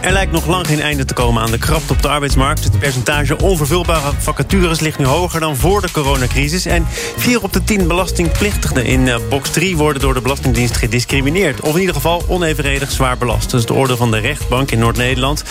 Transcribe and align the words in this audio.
Er 0.00 0.12
lijkt 0.12 0.32
nog 0.32 0.46
lang 0.46 0.66
geen 0.66 0.80
einde 0.80 1.04
te 1.04 1.14
komen 1.14 1.42
aan 1.42 1.50
de 1.50 1.58
krapte 1.58 1.92
op 1.92 2.02
de 2.02 2.08
arbeidsmarkt. 2.08 2.64
Het 2.64 2.78
percentage 2.78 3.38
onvervulbare 3.38 4.12
vacatures 4.18 4.80
ligt 4.80 4.98
nu 4.98 5.04
hoger 5.04 5.40
dan 5.40 5.56
voor 5.56 5.80
de 5.80 5.90
coronacrisis. 5.90 6.66
En 6.66 6.86
4 7.16 7.42
op 7.42 7.52
de 7.52 7.64
10 7.64 7.88
belastingplichtigen 7.88 8.84
in 8.84 9.08
eh, 9.08 9.16
box 9.28 9.50
3 9.50 9.76
worden 9.76 10.02
door 10.02 10.14
de 10.14 10.20
Belastingdienst 10.20 10.76
gediscrimineerd. 10.76 11.60
Of 11.60 11.74
in 11.74 11.80
ieder 11.80 11.94
geval 11.94 12.24
onevenredig 12.28 12.90
zwaar 12.90 13.18
belast. 13.18 13.54
Is 13.54 13.66
de 13.66 13.72
orde 13.72 13.96
van 13.96 14.10
de 14.10 14.18
rechtbank 14.18 14.70
in 14.70 14.78
Noord-Nederland. 14.78 15.44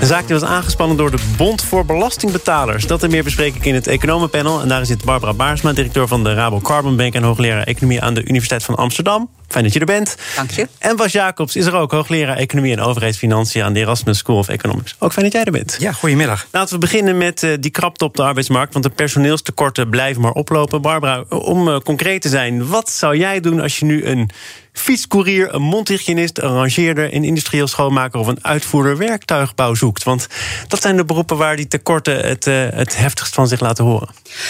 Een 0.00 0.06
zaak 0.06 0.26
die 0.26 0.38
was 0.38 0.48
aangespannen 0.48 0.96
door 0.96 1.10
de 1.10 1.22
Bond 1.36 1.62
voor 1.62 1.84
Belastingbetalers. 1.84 2.86
Dat 2.86 3.02
en 3.02 3.10
meer 3.10 3.24
bespreek 3.24 3.54
ik 3.54 3.64
in 3.64 3.74
het 3.74 3.86
Economenpanel. 3.86 4.60
En 4.60 4.68
daar 4.68 4.86
zit 4.86 5.04
Barbara 5.04 5.32
Baarsma, 5.32 5.72
directeur 5.72 6.08
van 6.08 6.24
de 6.24 6.34
Rabo 6.34 6.60
Carbon 6.60 6.96
Bank... 6.96 7.14
en 7.14 7.22
hoogleraar 7.22 7.64
Economie 7.64 8.02
aan 8.02 8.14
de 8.14 8.24
Universiteit 8.24 8.64
van 8.64 8.74
Amsterdam. 8.74 9.28
Fijn 9.48 9.64
dat 9.64 9.72
je 9.72 9.80
er 9.80 9.86
bent. 9.86 10.16
Dank 10.36 10.50
je. 10.50 10.68
En 10.78 10.96
Bas 10.96 11.12
Jacobs 11.12 11.56
is 11.56 11.66
er 11.66 11.74
ook, 11.74 11.90
hoogleraar 11.90 12.36
Economie 12.36 12.72
en 12.72 12.80
Overheidsfinanciën... 12.80 13.62
aan 13.62 13.72
de 13.72 13.80
Erasmus 13.80 14.18
School 14.18 14.38
of 14.38 14.48
Economics. 14.48 14.96
Ook 14.98 15.12
fijn 15.12 15.24
dat 15.24 15.34
jij 15.34 15.44
er 15.44 15.52
bent. 15.52 15.76
Ja, 15.78 15.92
goedemiddag. 15.92 16.46
Laten 16.50 16.74
we 16.74 16.80
beginnen 16.80 17.18
met 17.18 17.42
uh, 17.42 17.54
die 17.60 17.70
krapte 17.70 18.04
op 18.04 18.16
de 18.16 18.22
arbeidsmarkt... 18.22 18.72
want 18.72 18.84
de 18.84 18.90
personeelstekorten 18.90 19.88
blijven 19.88 20.22
maar 20.22 20.32
oplopen. 20.32 20.82
Barbara, 20.82 21.24
om 21.28 21.68
uh, 21.68 21.78
concreet 21.78 22.22
te 22.22 22.28
zijn, 22.28 22.68
wat 22.68 22.90
zou 22.90 23.16
jij 23.16 23.40
doen 23.40 23.60
als 23.60 23.78
je 23.78 23.84
nu 23.84 24.04
een 24.04 24.30
fietscourier, 24.78 25.54
een 25.54 25.62
mondhygiënist, 25.62 26.38
een 26.38 26.54
rangeerder, 26.54 27.14
een 27.14 27.24
industrieel 27.24 27.66
schoonmaker 27.66 28.20
of 28.20 28.26
een 28.26 28.44
uitvoerder 28.44 28.96
werktuigbouw 28.96 29.74
zoekt. 29.74 30.02
Want 30.02 30.26
dat 30.68 30.82
zijn 30.82 30.96
de 30.96 31.04
beroepen 31.04 31.36
waar 31.36 31.56
die 31.56 31.68
tekorten 31.68 32.26
het, 32.26 32.46
uh, 32.46 32.66
het 32.70 32.96
heftigst 32.96 33.34
van 33.34 33.48
zich 33.48 33.60
laten 33.60 33.84
horen. 33.84 34.08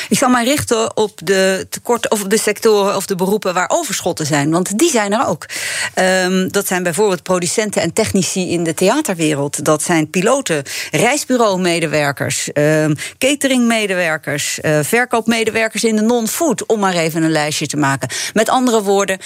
Ik 0.08 0.18
zal 0.18 0.28
mij 0.28 0.44
richten 0.44 0.96
op 0.96 1.20
de 1.24 1.66
tekorten 1.70 2.10
of 2.10 2.22
de 2.22 2.38
sectoren 2.38 2.96
of 2.96 3.06
de 3.06 3.14
beroepen 3.14 3.54
waar 3.54 3.70
overschotten 3.70 4.26
zijn. 4.26 4.50
Want 4.50 4.78
die 4.78 4.90
zijn 4.90 5.12
er 5.12 5.26
ook. 5.26 5.46
Um, 5.94 6.52
dat 6.52 6.66
zijn 6.66 6.82
bijvoorbeeld 6.82 7.22
producenten 7.22 7.82
en 7.82 7.92
technici 7.92 8.50
in 8.50 8.64
de 8.64 8.74
theaterwereld. 8.74 9.64
Dat 9.64 9.82
zijn 9.82 10.10
piloten, 10.10 10.62
reisbureau-medewerkers, 10.90 12.48
um, 12.54 12.94
cateringmedewerkers, 13.18 14.58
uh, 14.62 14.78
verkoopmedewerkers 14.82 15.84
in 15.84 15.96
de 15.96 16.02
non-food, 16.02 16.66
om 16.66 16.80
maar 16.80 16.94
even 16.94 17.22
een 17.22 17.30
lijstje 17.30 17.66
te 17.66 17.76
maken. 17.76 18.08
Met 18.32 18.48
andere 18.48 18.82
woorden, 18.82 19.18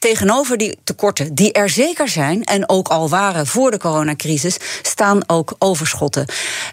tegenover 0.00 0.56
die 0.56 0.78
tekorten, 0.84 1.34
die 1.34 1.52
er 1.52 1.68
zeker 1.68 2.08
zijn 2.08 2.44
en 2.44 2.68
ook 2.68 2.88
al 2.88 3.08
waren 3.08 3.46
voor 3.46 3.70
de 3.70 3.78
coronacrisis, 3.78 4.56
staan 4.82 5.22
ook 5.26 5.54
overschotten. 5.58 6.26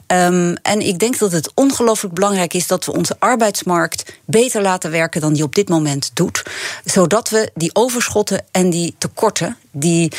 Um, 0.08 0.56
en 0.62 0.80
ik 0.80 1.00
denk 1.00 1.18
dat 1.18 1.32
het 1.32 1.52
ongelooflijk 1.54 2.14
belangrijk 2.14 2.54
is 2.54 2.68
dat 2.68 2.86
we 2.86 2.94
onze 2.94 3.16
arbeidsmarkt 3.20 4.20
beter 4.26 4.62
laten 4.62 4.92
werken 4.92 5.22
dan 5.22 5.34
die 5.34 5.44
op 5.44 5.56
dit 5.56 5.70
moment 5.70 6.12
doet. 6.14 6.44
Zodat 6.86 7.30
we 7.30 7.52
die 7.54 7.70
overschotten 7.74 8.46
en 8.52 8.70
die 8.70 8.96
tekorten, 8.98 9.58
die 9.72 10.12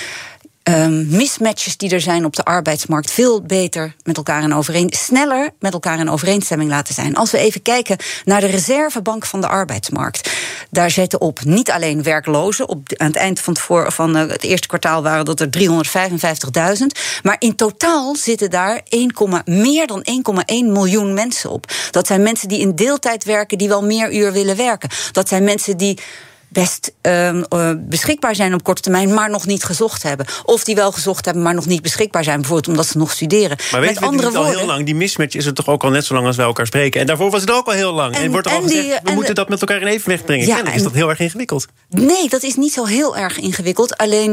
um, 0.69 1.07
mismatches 1.09 1.77
die 1.77 1.91
er 1.91 2.01
zijn 2.01 2.25
op 2.25 2.37
de 2.37 2.45
arbeidsmarkt 2.45 3.11
veel 3.11 3.43
beter 3.43 3.95
met 4.03 4.17
elkaar 4.17 4.43
in 4.43 4.55
overeen, 4.55 4.93
sneller 4.97 5.51
met 5.59 5.73
elkaar 5.73 5.99
in 5.99 6.11
overeenstemming 6.11 6.71
laten 6.71 6.95
zijn. 6.95 7.17
Als 7.17 7.31
we 7.31 7.39
even 7.39 7.63
kijken 7.63 7.97
naar 8.25 8.41
de 8.41 8.47
reservebank 8.47 9.27
van 9.27 9.41
de 9.41 9.49
arbeidsmarkt, 9.49 10.31
daar 10.71 10.91
zitten 10.91 11.21
op 11.21 11.45
niet 11.45 11.71
alleen 11.71 12.03
werklozen. 12.03 12.69
Op, 12.69 12.95
aan 12.97 13.07
het 13.07 13.17
eind 13.17 13.41
van 13.41 13.53
het, 13.53 13.95
van 13.95 14.15
het 14.15 14.45
eerste 14.45 14.67
kwartaal 14.67 15.03
waren 15.03 15.25
dat 15.25 15.41
er 15.41 15.49
355.000, 15.59 16.87
maar 17.23 17.37
in 17.39 17.57
totaal 17.57 18.17
zitten 18.17 18.51
daar 18.51 18.81
1, 18.89 19.43
meer 19.45 19.87
dan 19.87 20.07
1,1 20.11 20.45
miljoen 20.47 21.15
mensen 21.15 21.51
op. 21.51 21.73
Dat 21.91 22.07
zijn 22.07 22.23
mensen 22.23 22.49
die 22.49 22.61
in 22.61 22.75
deeltijd 22.75 23.25
werken, 23.25 23.59
die 23.59 23.69
wel 23.69 23.85
meer 23.85 24.15
uur 24.15 24.33
willen 24.33 24.57
werken. 24.57 24.89
Dat 25.13 25.29
zijn 25.29 25.45
mensen 25.45 25.77
die 25.77 25.99
best 26.49 26.93
uh, 27.03 27.43
beschikbaar 27.77 28.35
zijn 28.35 28.55
op 28.55 28.63
korte 28.63 28.83
termijn, 28.83 29.15
maar 29.15 29.31
nog 29.31 29.47
niet 29.47 29.65
gezocht 29.65 30.03
hebben. 30.03 30.27
Of 30.45 30.65
die 30.65 30.75
wel 30.75 30.93
gezocht 30.93 31.25
hebben, 31.25 31.43
maar 31.43 31.55
nog 31.55 31.67
niet 31.67 31.83
beschikbaar 31.83 32.25
zijn, 32.25 32.37
bijvoorbeeld 32.37 32.69
omdat 32.69 32.87
ze 32.87 32.99
nog 32.99 33.13
studeren. 33.13 33.57
Maar 33.71 33.81
weet 33.81 33.95
Met 33.95 34.03
andere 34.03 34.31
woorden, 34.31 34.53
al 34.53 34.59
heel 34.59 34.67
lang, 34.67 34.85
die 34.85 34.95
mismatch 34.95 35.35
is 35.35 35.47
er 35.47 35.55
toch 35.55 35.69
ook 35.69 35.85
al 35.85 35.91
net 35.91 36.05
zo 36.05 36.15
lang 36.15 36.27
als 36.27 36.37
wij 36.37 36.47
elkaar 36.47 36.67
spreken. 36.67 37.01
En 37.01 37.07
daarvoor 37.07 37.31
was 37.31 37.41
het 37.41 37.51
ook 37.51 37.67
al 37.67 37.73
heel 37.73 37.93
lang. 37.93 38.15
En, 38.15 38.23
en 38.23 38.31
wordt 38.31 38.47
er 38.47 38.53
al 38.53 38.63
gezegd, 38.63 38.83
die, 38.83 38.95
we 39.03 39.13
moeten 39.13 39.35
dat 39.35 39.49
met 39.49 39.61
elkaar 39.61 39.81
in 39.81 39.87
evenwicht 39.87 40.25
brengen. 40.25 40.47
Ja, 40.47 40.73
is 40.73 40.83
dat 40.83 40.93
heel 40.93 41.09
erg 41.09 41.19
ingewikkeld. 41.19 41.67
Nee, 41.89 42.29
dat 42.29 42.43
is 42.43 42.55
niet 42.55 42.73
zo 42.73 42.85
heel 42.85 43.17
erg 43.17 43.39
ingewikkeld. 43.39 43.97
Alleen 43.97 44.31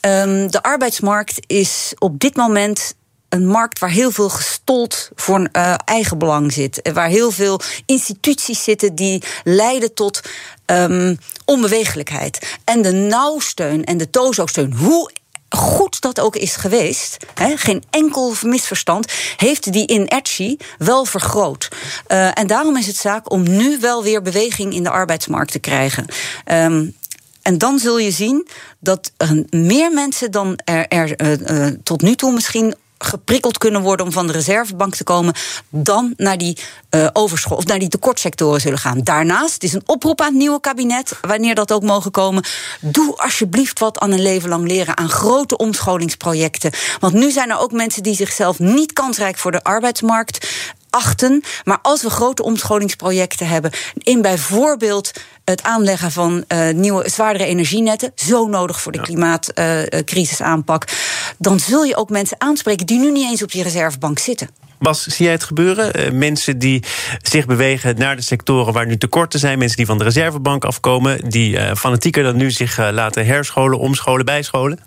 um, 0.00 0.50
de 0.50 0.62
arbeidsmarkt 0.62 1.40
is 1.46 1.92
op 1.98 2.18
dit 2.18 2.36
moment 2.36 2.94
een 3.34 3.46
markt 3.46 3.78
waar 3.78 3.90
heel 3.90 4.10
veel 4.10 4.28
gestold 4.28 5.10
voor 5.14 5.48
uh, 5.52 5.74
eigen 5.84 6.18
belang 6.18 6.52
zit. 6.52 6.90
Waar 6.92 7.08
heel 7.08 7.30
veel 7.30 7.60
instituties 7.86 8.64
zitten 8.64 8.94
die 8.94 9.22
leiden 9.44 9.94
tot 9.94 10.20
um, 10.66 11.18
onbewegelijkheid. 11.44 12.56
En 12.64 12.82
de 12.82 12.92
nauwsteun 12.92 13.84
en 13.84 13.96
de 13.96 14.10
tozo-steun, 14.10 14.72
hoe 14.72 15.10
goed 15.48 16.00
dat 16.00 16.20
ook 16.20 16.36
is 16.36 16.56
geweest, 16.56 17.16
hè, 17.34 17.56
geen 17.56 17.82
enkel 17.90 18.34
misverstand, 18.42 19.12
heeft 19.36 19.72
die 19.72 19.86
inertie 19.86 20.58
wel 20.78 21.04
vergroot. 21.04 21.68
Uh, 22.08 22.38
en 22.38 22.46
daarom 22.46 22.76
is 22.76 22.86
het 22.86 22.96
zaak 22.96 23.30
om 23.30 23.42
nu 23.42 23.78
wel 23.80 24.02
weer 24.02 24.22
beweging 24.22 24.74
in 24.74 24.82
de 24.82 24.90
arbeidsmarkt 24.90 25.52
te 25.52 25.58
krijgen. 25.58 26.06
Um, 26.52 26.96
en 27.42 27.58
dan 27.58 27.78
zul 27.78 27.98
je 27.98 28.10
zien 28.10 28.48
dat 28.78 29.12
er 29.16 29.44
meer 29.50 29.92
mensen 29.92 30.30
dan 30.30 30.58
er, 30.64 30.88
er 30.88 31.82
tot 31.82 32.02
nu 32.02 32.14
toe 32.14 32.32
misschien 32.32 32.74
geprikkeld 33.04 33.58
kunnen 33.58 33.82
worden 33.82 34.06
om 34.06 34.12
van 34.12 34.26
de 34.26 34.32
reservebank 34.32 34.94
te 34.94 35.04
komen, 35.04 35.34
dan 35.68 36.14
naar 36.16 36.38
die 36.38 36.58
uh, 36.90 37.08
overschot 37.12 37.58
of 37.58 37.66
naar 37.66 37.78
die 37.78 37.88
tekortsectoren 37.88 38.60
zullen 38.60 38.78
gaan. 38.78 39.00
Daarnaast 39.02 39.62
is 39.62 39.72
een 39.72 39.82
oproep 39.86 40.20
aan 40.20 40.26
het 40.26 40.36
nieuwe 40.36 40.60
kabinet, 40.60 41.12
wanneer 41.20 41.54
dat 41.54 41.72
ook 41.72 41.82
mogen 41.82 42.10
komen. 42.10 42.44
Doe 42.80 43.16
alsjeblieft 43.16 43.78
wat 43.78 43.98
aan 43.98 44.12
een 44.12 44.22
leven 44.22 44.48
lang 44.48 44.68
leren, 44.68 44.96
aan 44.96 45.08
grote 45.08 45.56
omscholingsprojecten. 45.56 46.72
Want 47.00 47.14
nu 47.14 47.30
zijn 47.30 47.50
er 47.50 47.58
ook 47.58 47.72
mensen 47.72 48.02
die 48.02 48.14
zichzelf 48.14 48.58
niet 48.58 48.92
kansrijk 48.92 49.38
voor 49.38 49.52
de 49.52 49.62
arbeidsmarkt 49.62 50.48
achten. 50.94 51.42
Maar 51.64 51.78
als 51.82 52.02
we 52.02 52.10
grote 52.10 52.42
omscholingsprojecten 52.42 53.46
hebben, 53.46 53.70
in 53.94 54.22
bijvoorbeeld 54.22 55.10
het 55.44 55.62
aanleggen 55.62 56.10
van 56.10 56.44
uh, 56.48 56.70
nieuwe, 56.70 57.08
zwaardere 57.08 57.44
energienetten, 57.44 58.12
zo 58.14 58.46
nodig 58.46 58.80
voor 58.80 58.92
de 58.92 58.98
ja. 58.98 59.04
klimaatcrisisaanpak, 59.04 60.90
uh, 60.90 60.96
dan 61.38 61.60
zul 61.60 61.84
je 61.84 61.96
ook 61.96 62.10
mensen 62.10 62.40
aanspreken 62.40 62.86
die 62.86 62.98
nu 62.98 63.10
niet 63.10 63.30
eens 63.30 63.42
op 63.42 63.52
die 63.52 63.62
reservebank 63.62 64.18
zitten. 64.18 64.48
Bas, 64.78 65.06
zie 65.06 65.24
jij 65.24 65.34
het 65.34 65.44
gebeuren? 65.44 66.00
Uh, 66.00 66.10
mensen 66.10 66.58
die 66.58 66.82
zich 67.22 67.46
bewegen 67.46 67.98
naar 67.98 68.16
de 68.16 68.22
sectoren 68.22 68.72
waar 68.72 68.86
nu 68.86 68.98
tekorten 68.98 69.40
zijn, 69.40 69.58
mensen 69.58 69.76
die 69.76 69.86
van 69.86 69.98
de 69.98 70.04
reservebank 70.04 70.64
afkomen, 70.64 71.30
die 71.30 71.56
uh, 71.56 71.74
fanatieker 71.74 72.22
dan 72.22 72.36
nu 72.36 72.50
zich 72.50 72.78
uh, 72.78 72.88
laten 72.92 73.26
herscholen, 73.26 73.78
omscholen, 73.78 74.24
bijscholen? 74.24 74.80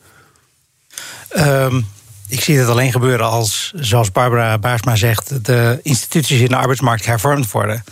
Um, 1.38 1.88
ik 2.28 2.42
zie 2.42 2.58
het 2.58 2.68
alleen 2.68 2.92
gebeuren 2.92 3.30
als, 3.30 3.72
zoals 3.76 4.12
Barbara 4.12 4.58
Baarsma 4.58 4.96
zegt, 4.96 5.46
de 5.46 5.80
instituties 5.84 6.40
in 6.40 6.48
de 6.48 6.56
arbeidsmarkt 6.56 7.06
hervormd 7.06 7.52
worden. 7.52 7.84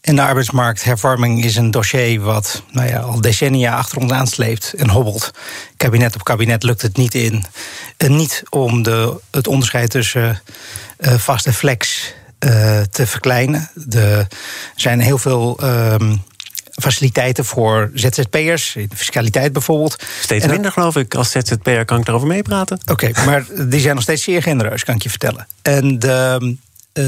En 0.00 0.16
de 0.16 0.22
arbeidsmarkthervorming 0.22 1.44
is 1.44 1.56
een 1.56 1.70
dossier 1.70 2.20
wat 2.20 2.62
nou 2.70 2.88
ja, 2.88 2.98
al 2.98 3.20
decennia 3.20 3.76
achter 3.76 3.98
ons 3.98 4.12
aansleept 4.12 4.72
en 4.74 4.88
hobbelt. 4.88 5.30
Kabinet 5.76 6.14
op 6.14 6.24
kabinet 6.24 6.62
lukt 6.62 6.82
het 6.82 6.96
niet 6.96 7.14
in. 7.14 7.44
En 7.96 8.16
niet 8.16 8.42
om 8.50 8.82
de, 8.82 9.20
het 9.30 9.46
onderscheid 9.46 9.90
tussen 9.90 10.42
uh, 10.98 11.14
vast 11.14 11.46
en 11.46 11.54
flex 11.54 12.12
uh, 12.38 12.80
te 12.80 13.06
verkleinen. 13.06 13.70
Er 13.90 14.26
zijn 14.76 15.00
heel 15.00 15.18
veel. 15.18 15.58
Um, 15.62 16.22
faciliteiten 16.82 17.44
voor 17.44 17.90
ZZP'ers, 17.94 18.76
in 18.76 18.86
de 18.88 18.96
fiscaliteit 18.96 19.52
bijvoorbeeld. 19.52 20.02
Steeds 20.20 20.46
minder, 20.46 20.72
geloof 20.72 20.96
ik. 20.96 21.14
Als 21.14 21.30
ZZP'er 21.30 21.84
kan 21.84 21.98
ik 21.98 22.04
daarover 22.04 22.28
meepraten. 22.28 22.78
Oké, 22.90 23.06
okay, 23.06 23.24
maar 23.24 23.44
die 23.68 23.80
zijn 23.80 23.94
nog 23.94 24.02
steeds 24.02 24.22
zeer 24.22 24.42
genereus, 24.42 24.84
kan 24.84 24.94
ik 24.94 25.02
je 25.02 25.10
vertellen. 25.10 25.46
En 25.62 25.98
de, 25.98 26.56
uh, 26.92 27.04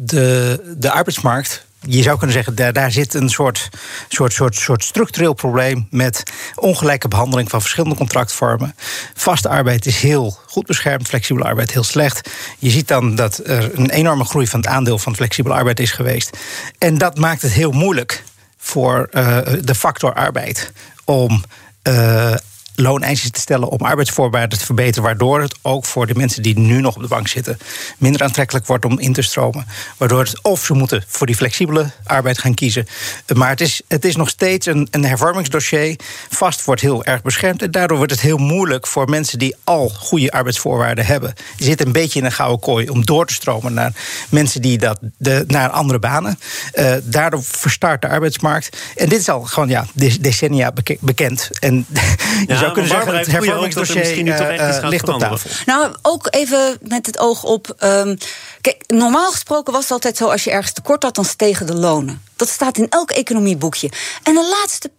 de, 0.00 0.74
de 0.76 0.90
arbeidsmarkt 0.90 1.68
je 1.86 2.02
zou 2.02 2.16
kunnen 2.16 2.36
zeggen, 2.36 2.54
daar, 2.54 2.72
daar 2.72 2.92
zit 2.92 3.14
een 3.14 3.28
soort, 3.28 3.68
soort, 4.08 4.32
soort, 4.32 4.54
soort 4.54 4.84
structureel 4.84 5.32
probleem 5.32 5.86
met 5.90 6.22
ongelijke 6.54 7.08
behandeling 7.08 7.50
van 7.50 7.60
verschillende 7.60 7.96
contractvormen. 7.96 8.74
Vaste 9.14 9.48
arbeid 9.48 9.86
is 9.86 10.00
heel 10.00 10.38
goed 10.46 10.66
beschermd, 10.66 11.08
flexibele 11.08 11.46
arbeid 11.46 11.72
heel 11.72 11.84
slecht. 11.84 12.30
Je 12.58 12.70
ziet 12.70 12.88
dan 12.88 13.14
dat 13.14 13.40
er 13.44 13.78
een 13.78 13.90
enorme 13.90 14.24
groei 14.24 14.46
van 14.46 14.60
het 14.60 14.68
aandeel 14.68 14.98
van 14.98 15.16
flexibele 15.16 15.54
arbeid 15.54 15.80
is 15.80 15.90
geweest. 15.90 16.36
En 16.78 16.98
dat 16.98 17.18
maakt 17.18 17.42
het 17.42 17.52
heel 17.52 17.70
moeilijk 17.70 18.24
voor 18.60 19.08
uh, 19.12 19.38
de 19.60 19.74
factor 19.74 20.12
arbeid 20.14 20.72
om 21.04 21.44
uh, 21.88 22.34
looneisen 22.80 23.32
te 23.32 23.40
stellen 23.40 23.68
om 23.68 23.80
arbeidsvoorwaarden 23.80 24.58
te 24.58 24.64
verbeteren, 24.64 25.02
waardoor 25.02 25.40
het 25.40 25.54
ook 25.62 25.84
voor 25.84 26.06
de 26.06 26.14
mensen 26.14 26.42
die 26.42 26.58
nu 26.58 26.80
nog 26.80 26.96
op 26.96 27.02
de 27.02 27.08
bank 27.08 27.28
zitten 27.28 27.58
minder 27.98 28.22
aantrekkelijk 28.22 28.66
wordt 28.66 28.84
om 28.84 28.98
in 28.98 29.12
te 29.12 29.22
stromen. 29.22 29.66
Waardoor 29.96 30.18
het 30.18 30.42
of 30.42 30.64
ze 30.64 30.72
moeten 30.74 31.04
voor 31.06 31.26
die 31.26 31.36
flexibele 31.36 31.90
arbeid 32.04 32.38
gaan 32.38 32.54
kiezen. 32.54 32.86
Maar 33.34 33.48
het 33.48 33.60
is, 33.60 33.82
het 33.88 34.04
is 34.04 34.16
nog 34.16 34.28
steeds 34.28 34.66
een, 34.66 34.88
een 34.90 35.04
hervormingsdossier. 35.04 35.96
Vast 36.28 36.64
wordt 36.64 36.80
heel 36.80 37.04
erg 37.04 37.22
beschermd. 37.22 37.62
En 37.62 37.70
daardoor 37.70 37.96
wordt 37.96 38.12
het 38.12 38.20
heel 38.20 38.36
moeilijk 38.36 38.86
voor 38.86 39.08
mensen 39.08 39.38
die 39.38 39.56
al 39.64 39.88
goede 39.88 40.30
arbeidsvoorwaarden 40.30 41.06
hebben. 41.06 41.34
Die 41.56 41.66
zitten 41.66 41.86
een 41.86 41.92
beetje 41.92 42.18
in 42.18 42.24
een 42.24 42.32
gouden 42.32 42.60
kooi 42.60 42.88
om 42.88 43.04
door 43.04 43.26
te 43.26 43.34
stromen 43.34 43.74
naar 43.74 43.92
mensen 44.28 44.62
die 44.62 44.78
dat 44.78 44.98
de, 45.18 45.44
naar 45.46 45.68
andere 45.68 45.98
banen. 45.98 46.38
Uh, 46.74 46.94
daardoor 47.02 47.42
verstart 47.44 48.02
de 48.02 48.08
arbeidsmarkt. 48.08 48.76
En 48.96 49.08
dit 49.08 49.20
is 49.20 49.28
al 49.28 49.42
gewoon 49.42 49.68
ja, 49.68 49.86
decennia 50.20 50.72
bekend. 51.00 51.50
En 51.60 51.86
je 52.46 52.56
zou 52.74 52.86
kunnen 52.86 52.90
zeggen 52.90 53.12
dat 53.12 53.26
het 53.26 53.34
hervormingsdossier 53.34 54.26
uh, 54.82 54.88
ligt 54.88 55.08
op 55.08 55.18
tafel. 55.18 55.50
Nou, 55.66 55.94
ook 56.02 56.26
even 56.30 56.78
met 56.80 57.06
het 57.06 57.18
oog 57.18 57.44
op. 57.44 57.74
Um, 57.84 58.18
kijk, 58.60 58.84
normaal 58.86 59.30
gesproken 59.30 59.72
was 59.72 59.82
het 59.82 59.92
altijd 59.92 60.16
zo: 60.16 60.28
als 60.28 60.44
je 60.44 60.50
ergens 60.50 60.72
tekort 60.72 61.02
had, 61.02 61.14
dan 61.14 61.24
stegen 61.24 61.66
de 61.66 61.74
lonen. 61.74 62.22
Dat 62.36 62.48
staat 62.48 62.78
in 62.78 62.88
elk 62.88 63.10
economieboekje. 63.10 63.90
En 64.22 64.34
de 64.34 64.56
laatste 64.60 64.90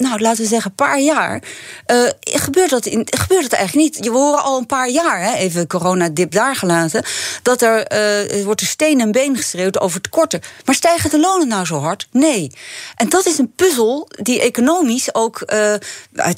nou, 0.00 0.20
laten 0.20 0.42
we 0.42 0.48
zeggen, 0.48 0.70
een 0.70 0.86
paar 0.86 1.00
jaar, 1.00 1.42
uh, 1.86 2.08
gebeurt, 2.22 2.70
dat 2.70 2.86
in, 2.86 3.06
gebeurt 3.10 3.52
eigenlijk 3.52 3.86
niet. 3.86 4.04
Je 4.04 4.10
horen 4.10 4.42
al 4.42 4.58
een 4.58 4.66
paar 4.66 4.88
jaar, 4.88 5.22
hè, 5.22 5.34
even 5.34 5.66
coronadip 5.66 6.32
daar 6.32 6.56
gelaten, 6.56 7.04
dat 7.42 7.62
er 7.62 7.92
uh, 8.32 8.44
wordt 8.44 8.60
er 8.60 8.66
steen 8.66 9.00
en 9.00 9.12
been 9.12 9.36
geschreeuwd 9.36 9.80
over 9.80 10.00
tekorten. 10.00 10.40
Maar 10.64 10.74
stijgen 10.74 11.10
de 11.10 11.20
lonen 11.20 11.48
nou 11.48 11.64
zo 11.64 11.78
hard? 11.78 12.08
Nee. 12.10 12.52
En 12.94 13.08
dat 13.08 13.26
is 13.26 13.38
een 13.38 13.52
puzzel 13.56 14.08
die 14.22 14.40
economisch 14.40 15.14
ook, 15.14 15.42
uh, 15.46 15.74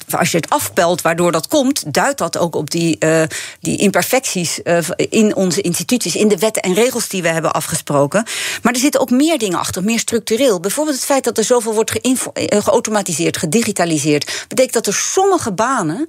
als 0.09 0.31
je 0.31 0.37
het 0.37 0.49
afpelt 0.49 1.01
waardoor 1.01 1.31
dat 1.31 1.47
komt, 1.47 1.93
duidt 1.93 2.17
dat 2.17 2.37
ook 2.37 2.55
op 2.55 2.69
die, 2.69 2.97
die 3.59 3.77
imperfecties 3.77 4.59
in 4.95 5.35
onze 5.35 5.61
instituties, 5.61 6.15
in 6.15 6.27
de 6.27 6.37
wetten 6.37 6.61
en 6.61 6.73
regels 6.73 7.07
die 7.07 7.21
we 7.21 7.27
hebben 7.27 7.53
afgesproken. 7.53 8.25
Maar 8.61 8.73
er 8.73 8.79
zitten 8.79 9.01
ook 9.01 9.09
meer 9.09 9.37
dingen 9.37 9.59
achter, 9.59 9.83
meer 9.83 9.99
structureel. 9.99 10.59
Bijvoorbeeld 10.59 10.95
het 10.95 11.05
feit 11.05 11.23
dat 11.23 11.37
er 11.37 11.43
zoveel 11.43 11.73
wordt 11.73 11.91
geautomatiseerd, 12.47 13.37
gedigitaliseerd. 13.53 14.45
Betekent 14.47 14.73
dat 14.73 14.87
er 14.87 14.93
sommige 14.93 15.51
banen 15.51 16.07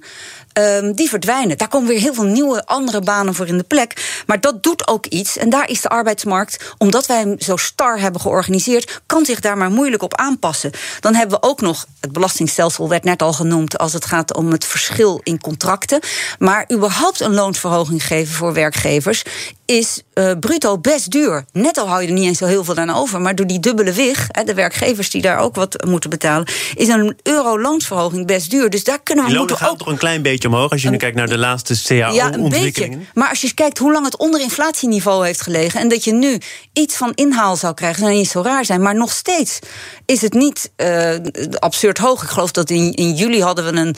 um, 0.59 0.93
die 0.93 1.09
verdwijnen. 1.09 1.57
Daar 1.57 1.67
komen 1.67 1.87
weer 1.87 1.99
heel 1.99 2.13
veel 2.13 2.23
nieuwe 2.23 2.65
andere 2.65 3.01
banen 3.01 3.33
voor 3.33 3.47
in 3.47 3.57
de 3.57 3.63
plek. 3.63 4.23
Maar 4.25 4.39
dat 4.39 4.63
doet 4.63 4.87
ook 4.87 5.05
iets. 5.05 5.37
En 5.37 5.49
daar 5.49 5.69
is 5.69 5.81
de 5.81 5.89
arbeidsmarkt, 5.89 6.73
omdat 6.77 7.05
wij 7.05 7.17
hem 7.17 7.35
zo 7.39 7.57
star 7.57 7.99
hebben 7.99 8.21
georganiseerd, 8.21 9.01
kan 9.05 9.25
zich 9.25 9.39
daar 9.39 9.57
maar 9.57 9.71
moeilijk 9.71 10.03
op 10.03 10.15
aanpassen. 10.15 10.71
Dan 10.99 11.15
hebben 11.15 11.39
we 11.39 11.47
ook 11.47 11.61
nog, 11.61 11.85
het 11.99 12.11
belastingstelsel 12.11 12.89
werd 12.89 13.03
net 13.03 13.21
al 13.21 13.33
genoemd, 13.33 13.77
als 13.77 13.93
het 13.93 14.05
gaat 14.05 14.35
om 14.35 14.51
het 14.51 14.65
verschil 14.65 15.19
in 15.23 15.41
contracten. 15.41 15.99
Maar 16.39 16.65
überhaupt 16.73 17.19
een 17.19 17.33
loonsverhoging 17.33 18.05
geven 18.05 18.33
voor 18.33 18.53
werkgevers 18.53 19.23
is 19.65 20.01
uh, 20.13 20.31
bruto 20.39 20.77
best 20.77 21.11
duur. 21.11 21.45
Netto 21.51 21.85
hou 21.85 22.01
je 22.01 22.07
er 22.07 22.13
niet 22.13 22.25
eens 22.25 22.37
zo 22.37 22.45
heel 22.45 22.63
veel 22.63 22.75
aan 22.75 22.89
over. 22.89 23.21
Maar 23.21 23.35
door 23.35 23.47
die 23.47 23.59
dubbele 23.59 23.91
wig, 23.91 24.27
de 24.27 24.53
werkgevers 24.53 25.09
die 25.09 25.21
daar 25.21 25.37
ook 25.37 25.55
wat 25.55 25.85
moeten 25.85 26.09
betalen, 26.09 26.47
is 26.75 26.87
een 26.87 27.17
loonsverhoging 27.43 28.27
best 28.27 28.49
duur. 28.49 28.69
Dus 28.69 28.83
daar 28.83 28.99
kunnen 29.03 29.23
we 29.23 29.29
die 29.29 29.39
moeten 29.39 29.69
ook. 29.69 29.77
toch 29.77 29.87
een 29.87 29.97
klein 29.97 30.21
beetje 30.21 30.47
omhoog 30.47 30.71
als 30.71 30.81
je 30.81 30.89
nu 30.89 30.97
kijkt 30.97 31.15
naar 31.15 31.27
de 31.27 31.37
laatste 31.37 31.81
CAO-ontwikkelingen. 31.83 32.99
Ja, 32.99 33.05
Maar 33.13 33.29
als 33.29 33.41
je 33.41 33.53
kijkt 33.53 33.77
hoe 33.77 33.91
lang 33.91 34.05
het 34.05 34.17
onder 34.17 34.41
inflatieniveau 34.41 35.25
heeft 35.25 35.41
gelegen 35.41 35.79
en 35.79 35.87
dat 35.87 36.03
je 36.03 36.13
nu 36.13 36.37
iets 36.73 36.95
van 36.95 37.11
inhaal 37.13 37.55
zou 37.55 37.73
krijgen, 37.73 37.99
zou 37.99 38.13
niet 38.13 38.29
zo 38.29 38.41
raar 38.41 38.65
zijn. 38.65 38.81
Maar 38.81 38.95
nog 38.95 39.11
steeds 39.11 39.59
is 40.05 40.21
het 40.21 40.33
niet 40.33 40.71
uh, 40.77 41.15
absurd 41.59 41.97
hoog. 41.97 42.23
Ik 42.23 42.29
geloof 42.29 42.51
dat 42.51 42.69
in, 42.69 42.93
in 42.93 43.13
juli 43.13 43.41
hadden 43.41 43.73
we 43.73 43.79
een. 43.79 43.95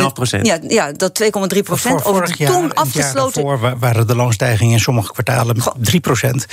2,5 0.00 0.12
procent. 0.12 0.46
Ja, 0.46 0.58
ja, 0.68 0.92
dat 0.92 1.22
2,3 1.54 1.62
procent. 1.62 2.04
Over 2.04 2.36
de 2.36 2.44
toen 2.44 2.74
afgesloten. 2.74 3.42
Voor 3.42 3.78
waren 3.78 4.06
de 4.06 4.16
loonstijgingen 4.16 4.72
in 4.72 4.80
sommige 4.80 5.12
kwartalen 5.12 5.56
3 5.80 6.00
procent. 6.00 6.46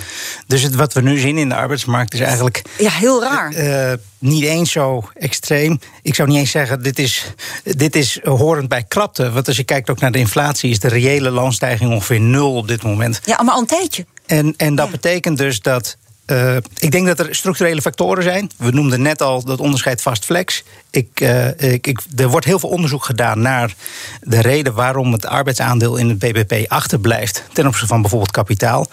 Dus 0.47 0.61
het, 0.61 0.75
wat 0.75 0.93
we 0.93 1.01
nu 1.01 1.17
zien 1.17 1.37
in 1.37 1.49
de 1.49 1.55
arbeidsmarkt 1.55 2.13
is 2.13 2.19
eigenlijk. 2.19 2.61
Ja, 2.77 2.89
heel 2.89 3.21
raar. 3.21 3.53
Uh, 3.53 3.93
niet 4.19 4.43
eens 4.43 4.71
zo 4.71 5.09
extreem. 5.13 5.79
Ik 6.01 6.15
zou 6.15 6.27
niet 6.27 6.37
eens 6.37 6.51
zeggen, 6.51 6.83
dit 6.83 6.99
is, 6.99 7.33
dit 7.63 7.95
is 7.95 8.19
horend 8.23 8.67
bij 8.67 8.83
krapte. 8.83 9.31
Want 9.31 9.47
als 9.47 9.57
je 9.57 9.63
kijkt 9.63 9.89
ook 9.89 9.99
naar 9.99 10.11
de 10.11 10.19
inflatie, 10.19 10.69
is 10.69 10.79
de 10.79 10.87
reële 10.87 11.29
loonstijging 11.29 11.91
ongeveer 11.91 12.19
nul 12.19 12.55
op 12.55 12.67
dit 12.67 12.83
moment. 12.83 13.21
Ja, 13.23 13.43
maar 13.43 13.53
al 13.53 13.59
een 13.59 13.67
tijdje. 13.67 14.05
En, 14.25 14.53
en 14.57 14.75
dat 14.75 14.91
betekent 14.91 15.37
dus 15.37 15.59
dat 15.59 15.97
uh, 16.31 16.55
ik 16.77 16.91
denk 16.91 17.07
dat 17.07 17.19
er 17.19 17.35
structurele 17.35 17.81
factoren 17.81 18.23
zijn. 18.23 18.49
We 18.57 18.71
noemden 18.71 19.01
net 19.01 19.21
al 19.21 19.43
dat 19.43 19.59
onderscheid 19.59 20.01
vast-flex. 20.01 20.63
Ik, 20.89 21.21
uh, 21.21 21.47
ik, 21.47 21.87
ik, 21.87 22.01
er 22.15 22.29
wordt 22.29 22.45
heel 22.45 22.59
veel 22.59 22.69
onderzoek 22.69 23.05
gedaan 23.05 23.41
naar 23.41 23.75
de 24.21 24.41
reden 24.41 24.73
waarom 24.73 25.11
het 25.11 25.25
arbeidsaandeel 25.25 25.97
in 25.97 26.09
het 26.09 26.19
BBP 26.19 26.71
achterblijft 26.71 27.43
ten 27.53 27.65
opzichte 27.65 27.87
van 27.87 28.01
bijvoorbeeld 28.01 28.31
kapitaal. 28.31 28.87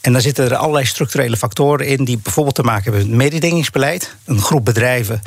En 0.00 0.12
daar 0.12 0.20
zitten 0.20 0.44
er 0.44 0.56
allerlei 0.56 0.86
structurele 0.86 1.36
factoren 1.36 1.86
in 1.86 2.04
die 2.04 2.18
bijvoorbeeld 2.18 2.54
te 2.54 2.62
maken 2.62 2.82
hebben 2.82 3.08
met 3.08 3.18
mededingingsbeleid. 3.18 4.14
Een 4.24 4.40
groep 4.40 4.64
bedrijven 4.64 5.22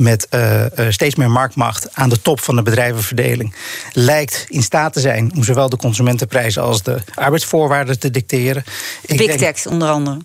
met 0.00 0.26
uh, 0.34 0.64
steeds 0.88 1.14
meer 1.14 1.30
marktmacht 1.30 1.94
aan 1.94 2.08
de 2.08 2.22
top 2.22 2.40
van 2.40 2.56
de 2.56 2.62
bedrijvenverdeling 2.62 3.54
lijkt 3.92 4.46
in 4.48 4.62
staat 4.62 4.92
te 4.92 5.00
zijn 5.00 5.32
om 5.34 5.44
zowel 5.44 5.68
de 5.68 5.76
consumentenprijzen 5.76 6.62
als 6.62 6.82
de 6.82 7.02
arbeidsvoorwaarden 7.14 7.98
te 7.98 8.10
dicteren. 8.10 8.64
De 9.06 9.14
big 9.14 9.36
techs 9.36 9.66
onder 9.66 9.88
andere. 9.88 10.18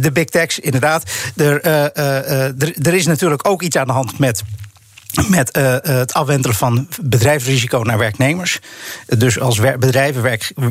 de 0.00 0.10
big 0.12 0.24
techs, 0.24 0.58
inderdaad. 0.58 1.10
Er, 1.36 1.66
uh, 1.66 1.98
er, 2.62 2.74
er 2.82 2.94
is 2.94 3.06
natuurlijk 3.06 3.48
ook 3.48 3.62
iets 3.62 3.76
aan 3.76 3.86
de 3.86 3.92
hand 3.92 4.18
met 4.18 4.42
met 5.28 5.56
uh, 5.56 5.76
het 5.82 6.14
afwentelen 6.14 6.56
van 6.56 6.88
bedrijfsrisico 7.02 7.78
naar 7.78 7.98
werknemers. 7.98 8.58
Dus 9.06 9.40
als 9.40 9.58
wer 9.58 9.78
bedrijven 9.78 10.22
werk, 10.22 10.52
uh, 10.56 10.70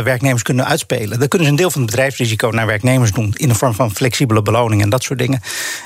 werknemers 0.00 0.42
kunnen 0.42 0.66
uitspelen, 0.66 1.18
dan 1.18 1.28
kunnen 1.28 1.46
ze 1.46 1.52
een 1.52 1.58
deel 1.58 1.70
van 1.70 1.80
het 1.82 1.90
bedrijfsrisico 1.90 2.48
naar 2.48 2.66
werknemers 2.66 3.12
doen 3.12 3.34
in 3.36 3.48
de 3.48 3.54
vorm 3.54 3.74
van 3.74 3.94
flexibele 3.94 4.42
beloning 4.42 4.82
en 4.82 4.90
dat 4.90 5.02
soort 5.02 5.18
dingen. 5.18 5.40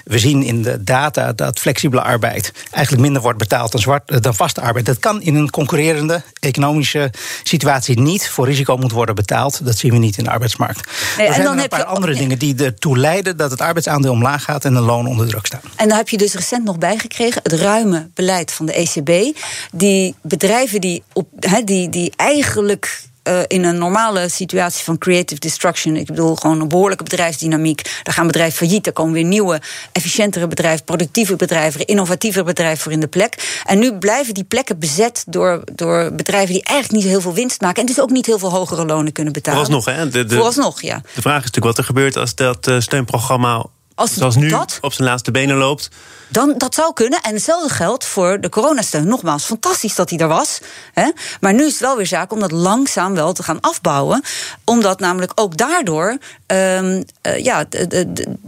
We 0.05 0.19
zien 0.19 0.43
in 0.43 0.63
de 0.63 0.85
data 0.85 1.33
dat 1.33 1.59
flexibele 1.59 2.03
arbeid 2.03 2.53
eigenlijk 2.71 3.05
minder 3.05 3.23
wordt 3.23 3.39
betaald 3.39 3.73
dan, 3.73 3.81
zwart, 3.81 4.23
dan 4.23 4.35
vaste 4.35 4.61
arbeid. 4.61 4.87
Dat 4.87 4.99
kan 4.99 5.23
in 5.23 5.35
een 5.35 5.51
concurrerende 5.51 6.23
economische 6.41 7.11
situatie 7.43 8.01
niet 8.01 8.29
voor 8.29 8.47
risico 8.47 8.77
moet 8.77 8.93
worden 8.93 9.15
betaald. 9.15 9.65
Dat 9.65 9.79
zien 9.79 9.93
we 9.93 9.99
niet 9.99 10.19
in 10.19 10.25
de 10.25 10.31
arbeidsmarkt. 10.31 10.91
Nee, 11.17 11.27
er 11.27 11.35
zijn 11.35 11.47
dan 11.47 11.59
een 11.59 11.69
paar 11.69 11.85
andere 11.85 12.15
dingen 12.15 12.39
die 12.39 12.65
ertoe 12.65 12.99
leiden 12.99 13.37
dat 13.37 13.51
het 13.51 13.61
arbeidsaandeel 13.61 14.13
omlaag 14.13 14.45
gaat 14.45 14.65
en 14.65 14.75
de 14.75 14.81
loon 14.81 15.07
onder 15.07 15.29
druk 15.29 15.47
staan. 15.47 15.61
En 15.77 15.89
daar 15.89 15.99
heb 15.99 16.09
je 16.09 16.17
dus 16.17 16.35
recent 16.35 16.65
nog 16.65 16.79
bijgekregen, 16.79 17.41
het 17.43 17.53
ruime 17.53 17.94
beleid 18.15 18.53
van 18.53 18.67
de 18.67 18.73
ECB. 18.73 19.39
Die 19.73 20.15
bedrijven 20.23 20.81
die, 20.81 21.03
op, 21.13 21.29
die, 21.65 21.89
die 21.89 22.13
eigenlijk 22.17 23.03
uh, 23.29 23.41
in 23.47 23.65
een 23.65 23.79
normale 23.79 24.29
situatie 24.29 24.85
van 24.85 24.99
creative 24.99 25.41
destruction. 25.41 25.97
Ik 25.97 26.07
bedoel, 26.07 26.37
gewoon 26.37 26.61
een 26.61 26.69
behoorlijke 26.69 27.05
bedrijfsdynamiek. 27.05 28.01
Daar 28.03 28.15
gaan 28.15 28.27
bedrijven 28.27 28.57
failliet. 28.57 28.87
Er 28.87 28.93
komen 28.93 29.13
weer 29.13 29.25
nieuwe, 29.25 29.61
efficiëntere 29.93 30.47
bedrijven, 30.47 30.85
productieve 30.85 31.37
bedrijven, 31.37 31.87
innovatieve 31.87 32.43
bedrijven 32.43 32.83
voor 32.83 32.93
in 32.93 33.01
de 33.01 33.07
plek. 33.07 33.63
En 33.65 33.79
nu 33.79 33.95
blijven 33.95 34.35
die 34.35 34.45
plekken 34.45 34.79
bezet 34.79 35.25
door, 35.27 35.63
door 35.75 36.13
bedrijven 36.13 36.55
die 36.55 36.63
eigenlijk 36.63 37.03
niet 37.03 37.13
heel 37.13 37.21
veel 37.21 37.35
winst 37.35 37.61
maken. 37.61 37.81
En 37.81 37.87
dus 37.87 38.01
ook 38.01 38.11
niet 38.11 38.27
heel 38.27 38.39
veel 38.39 38.51
hogere 38.51 38.85
lonen 38.87 39.13
kunnen 39.13 39.33
betalen. 39.33 39.65
Vooralsnog, 39.65 39.97
hè? 39.97 40.09
De, 40.09 40.25
de, 40.25 40.35
Vooralsnog, 40.35 40.83
ja. 40.83 41.01
De 41.15 41.23
vraag 41.23 41.39
is 41.39 41.45
natuurlijk 41.45 41.65
wat 41.65 41.79
er 41.79 41.85
gebeurt 41.85 42.17
als 42.17 42.35
dat 42.35 42.69
uh, 42.69 42.81
steunprogramma 42.81 43.67
als 43.95 44.15
zoals 44.15 44.37
nu 44.37 44.49
dat, 44.49 44.79
op 44.81 44.93
zijn 44.93 45.09
laatste 45.09 45.31
benen 45.31 45.57
loopt. 45.57 45.89
Dan, 46.29 46.55
dat 46.57 46.75
zou 46.75 46.93
kunnen. 46.93 47.21
En 47.21 47.35
hetzelfde 47.35 47.75
geldt 47.75 48.05
voor 48.05 48.41
de 48.41 48.49
coronasteun. 48.49 49.09
Nogmaals, 49.09 49.45
fantastisch 49.45 49.95
dat 49.95 50.11
hij 50.11 50.19
er 50.19 50.29
was. 50.29 50.61
Hè? 50.93 51.11
Maar 51.41 51.55
nu 51.55 51.65
is 51.65 51.73
het 51.73 51.81
wel 51.81 51.97
weer 51.97 52.07
zaak 52.07 52.33
om 52.33 52.41
dat 52.41 52.51
langzaam 52.51 53.15
wel 53.15 53.33
te 53.33 53.43
gaan 53.43 53.61
afbouwen. 53.61 54.23
Omdat 54.65 55.01
namelijk 55.01 55.33
ook 55.35 55.57
daardoor 55.57 56.19
um, 56.47 57.05
uh, 57.23 57.39
ja, 57.39 57.65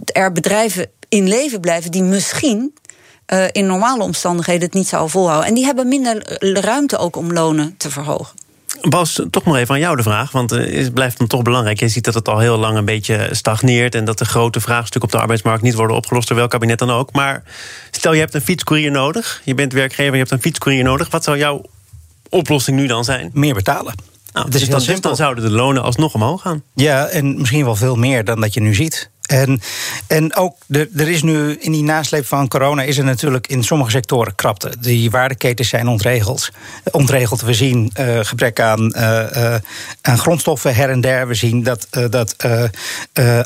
er 0.05 0.33
bedrijven 0.33 0.91
in 1.09 1.29
leven 1.29 1.61
blijven 1.61 1.91
die 1.91 2.03
misschien 2.03 2.75
uh, 3.33 3.45
in 3.53 3.67
normale 3.67 4.03
omstandigheden 4.03 4.63
het 4.63 4.75
niet 4.75 4.89
zouden 4.89 5.11
volhouden. 5.11 5.49
En 5.49 5.55
die 5.55 5.65
hebben 5.65 5.89
minder 5.89 6.39
ruimte 6.61 6.97
ook 6.97 7.17
om 7.17 7.33
lonen 7.33 7.75
te 7.77 7.91
verhogen. 7.91 8.46
Bas, 8.81 9.21
toch 9.31 9.45
nog 9.45 9.57
even 9.57 9.75
aan 9.75 9.81
jou 9.81 9.97
de 9.97 10.03
vraag, 10.03 10.33
want 10.33 10.53
eh, 10.53 10.83
het 10.83 10.95
blijft 10.95 11.19
dan 11.19 11.27
toch 11.27 11.43
belangrijk. 11.43 11.81
Je 11.81 11.89
ziet 11.89 12.05
dat 12.05 12.15
het 12.15 12.29
al 12.29 12.39
heel 12.39 12.59
lang 12.59 12.77
een 12.77 12.85
beetje 12.85 13.29
stagneert 13.31 13.95
en 13.95 14.05
dat 14.05 14.19
de 14.19 14.25
grote 14.25 14.61
vraagstukken 14.61 15.03
op 15.03 15.11
de 15.11 15.19
arbeidsmarkt 15.19 15.63
niet 15.63 15.75
worden 15.75 15.97
opgelost, 15.97 16.29
door 16.29 16.37
welk 16.37 16.51
kabinet 16.51 16.79
dan 16.79 16.91
ook. 16.91 17.13
Maar 17.13 17.43
stel 17.91 18.13
je 18.13 18.21
hebt 18.21 18.35
een 18.35 18.41
fietscourier 18.41 18.91
nodig, 18.91 19.41
je 19.45 19.55
bent 19.55 19.73
werkgever, 19.73 20.13
je 20.13 20.19
hebt 20.19 20.31
een 20.31 20.41
fietscourier 20.41 20.85
nodig. 20.85 21.11
Wat 21.11 21.25
zou 21.25 21.39
jouw 21.39 21.63
oplossing 22.29 22.77
nu 22.77 22.87
dan 22.87 23.05
zijn? 23.05 23.31
Meer 23.33 23.55
betalen. 23.55 23.95
Nou, 24.33 24.51
dus, 24.51 24.69
dan, 24.69 24.83
dus 24.83 25.01
dan 25.01 25.17
zouden 25.17 25.45
de 25.45 25.51
lonen 25.51 25.83
alsnog 25.83 26.15
omhoog 26.15 26.43
gaan. 26.43 26.63
Ja, 26.75 27.07
en 27.07 27.39
misschien 27.39 27.65
wel 27.65 27.77
veel 27.77 27.97
meer 27.97 28.25
dan 28.25 28.41
dat 28.41 28.55
je 28.55 28.61
nu 28.61 28.75
ziet. 28.75 29.11
En, 29.27 29.61
en 30.07 30.37
ook, 30.37 30.57
er, 30.69 31.09
is 31.09 31.23
nu 31.23 31.57
in 31.61 31.73
die 31.73 31.83
nasleep 31.83 32.27
van 32.27 32.49
corona... 32.49 32.83
is 32.83 32.99
er 32.99 33.05
natuurlijk 33.05 33.47
in 33.47 33.65
sommige 33.65 33.91
sectoren 33.91 34.35
krapte. 34.35 34.73
Die 34.81 35.11
waardeketens 35.11 35.69
zijn 35.69 35.89
ontregeld. 35.89 36.51
ontregeld. 36.91 37.41
We 37.41 37.55
zien 37.55 37.93
uh, 38.01 38.19
gebrek 38.23 38.61
aan, 38.61 38.93
uh, 38.97 39.55
aan 40.01 40.19
grondstoffen 40.19 40.75
her 40.75 40.91
en 40.91 41.01
der. 41.01 41.29
We 41.29 41.35
zien 41.35 41.63
dat, 41.63 41.89
dat 42.11 42.37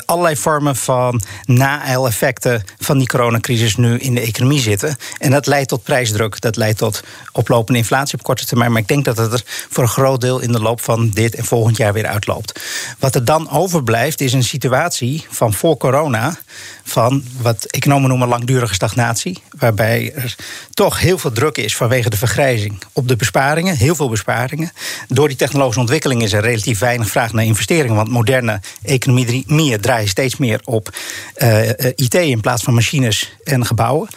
allerlei 0.05 0.35
vormen 0.35 0.75
van 0.75 1.21
na-effecten... 1.45 2.63
van 2.79 2.97
die 2.97 3.07
coronacrisis 3.07 3.75
nu 3.75 3.97
in 3.97 4.15
de 4.15 4.21
economie 4.21 4.59
zitten. 4.59 4.95
En 5.17 5.31
dat 5.31 5.47
leidt 5.47 5.69
tot 5.69 5.83
prijsdruk. 5.83 6.41
Dat 6.41 6.55
leidt 6.55 6.77
tot 6.77 7.03
oplopende 7.31 7.79
inflatie 7.79 8.17
op 8.17 8.23
korte 8.23 8.45
termijn. 8.45 8.71
Maar 8.71 8.81
ik 8.81 8.87
denk 8.87 9.05
dat 9.05 9.17
het 9.17 9.33
er 9.33 9.43
voor 9.45 9.83
een 9.83 9.89
groot 9.89 10.21
deel 10.21 10.39
in 10.39 10.51
de 10.51 10.61
loop 10.61 10.81
van 10.81 11.09
dit 11.09 11.35
en 11.35 11.45
volgend 11.45 11.77
jaar 11.77 11.93
weer 11.93 12.07
uitloopt. 12.07 12.59
Wat 12.99 13.15
er 13.15 13.25
dan 13.25 13.49
overblijft 13.51 14.21
is 14.21 14.33
een 14.33 14.43
situatie 14.43 15.25
van 15.29 15.53
voor 15.53 15.69
corona 15.77 16.37
van 16.83 17.23
wat 17.41 17.65
economen 17.65 18.09
noemen 18.09 18.27
langdurige 18.27 18.73
stagnatie. 18.73 19.41
Waarbij 19.57 20.13
er 20.15 20.35
toch 20.73 20.99
heel 20.99 21.17
veel 21.17 21.31
druk 21.31 21.57
is 21.57 21.75
vanwege 21.75 22.09
de 22.09 22.17
vergrijzing 22.17 22.81
op 22.93 23.07
de 23.07 23.15
besparingen. 23.15 23.75
Heel 23.75 23.95
veel 23.95 24.09
besparingen. 24.09 24.71
Door 25.07 25.27
die 25.27 25.37
technologische 25.37 25.79
ontwikkeling 25.79 26.21
is 26.21 26.33
er 26.33 26.41
relatief 26.41 26.79
weinig 26.79 27.09
vraag 27.09 27.33
naar 27.33 27.45
investeringen. 27.45 27.95
Want 27.95 28.09
moderne 28.09 28.59
economieën 28.83 29.81
draaien 29.81 30.09
steeds 30.09 30.37
meer 30.37 30.59
op 30.63 30.89
eh, 31.33 31.69
eh, 31.69 31.93
IT 31.95 32.13
in 32.13 32.41
plaats 32.41 32.63
van 32.63 32.73
machines 32.73 33.37
en 33.43 33.65
gebouwen. 33.65 34.09